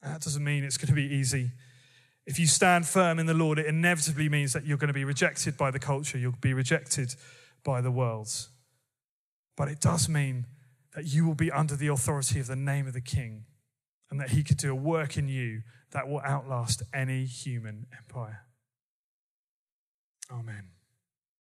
That 0.02 0.20
doesn't 0.20 0.42
mean 0.42 0.64
it's 0.64 0.76
going 0.76 0.88
to 0.88 0.94
be 0.94 1.14
easy. 1.14 1.52
If 2.26 2.38
you 2.38 2.46
stand 2.46 2.86
firm 2.86 3.18
in 3.18 3.26
the 3.26 3.34
Lord, 3.34 3.58
it 3.58 3.66
inevitably 3.66 4.28
means 4.28 4.52
that 4.52 4.64
you're 4.64 4.76
going 4.76 4.88
to 4.88 4.94
be 4.94 5.04
rejected 5.04 5.56
by 5.56 5.70
the 5.70 5.78
culture, 5.78 6.18
you'll 6.18 6.34
be 6.40 6.54
rejected 6.54 7.14
by 7.64 7.80
the 7.80 7.90
world. 7.90 8.28
But 9.56 9.68
it 9.68 9.80
does 9.80 10.08
mean 10.08 10.46
that 10.94 11.06
you 11.06 11.26
will 11.26 11.34
be 11.34 11.50
under 11.50 11.76
the 11.76 11.88
authority 11.88 12.40
of 12.40 12.46
the 12.46 12.56
name 12.56 12.86
of 12.86 12.94
the 12.94 13.00
King 13.00 13.44
and 14.10 14.20
that 14.20 14.30
he 14.30 14.42
could 14.42 14.56
do 14.58 14.70
a 14.70 14.74
work 14.74 15.16
in 15.16 15.28
you 15.28 15.62
that 15.92 16.08
will 16.08 16.20
outlast 16.20 16.82
any 16.92 17.24
human 17.24 17.86
empire. 17.96 18.42
Amen. 20.30 20.64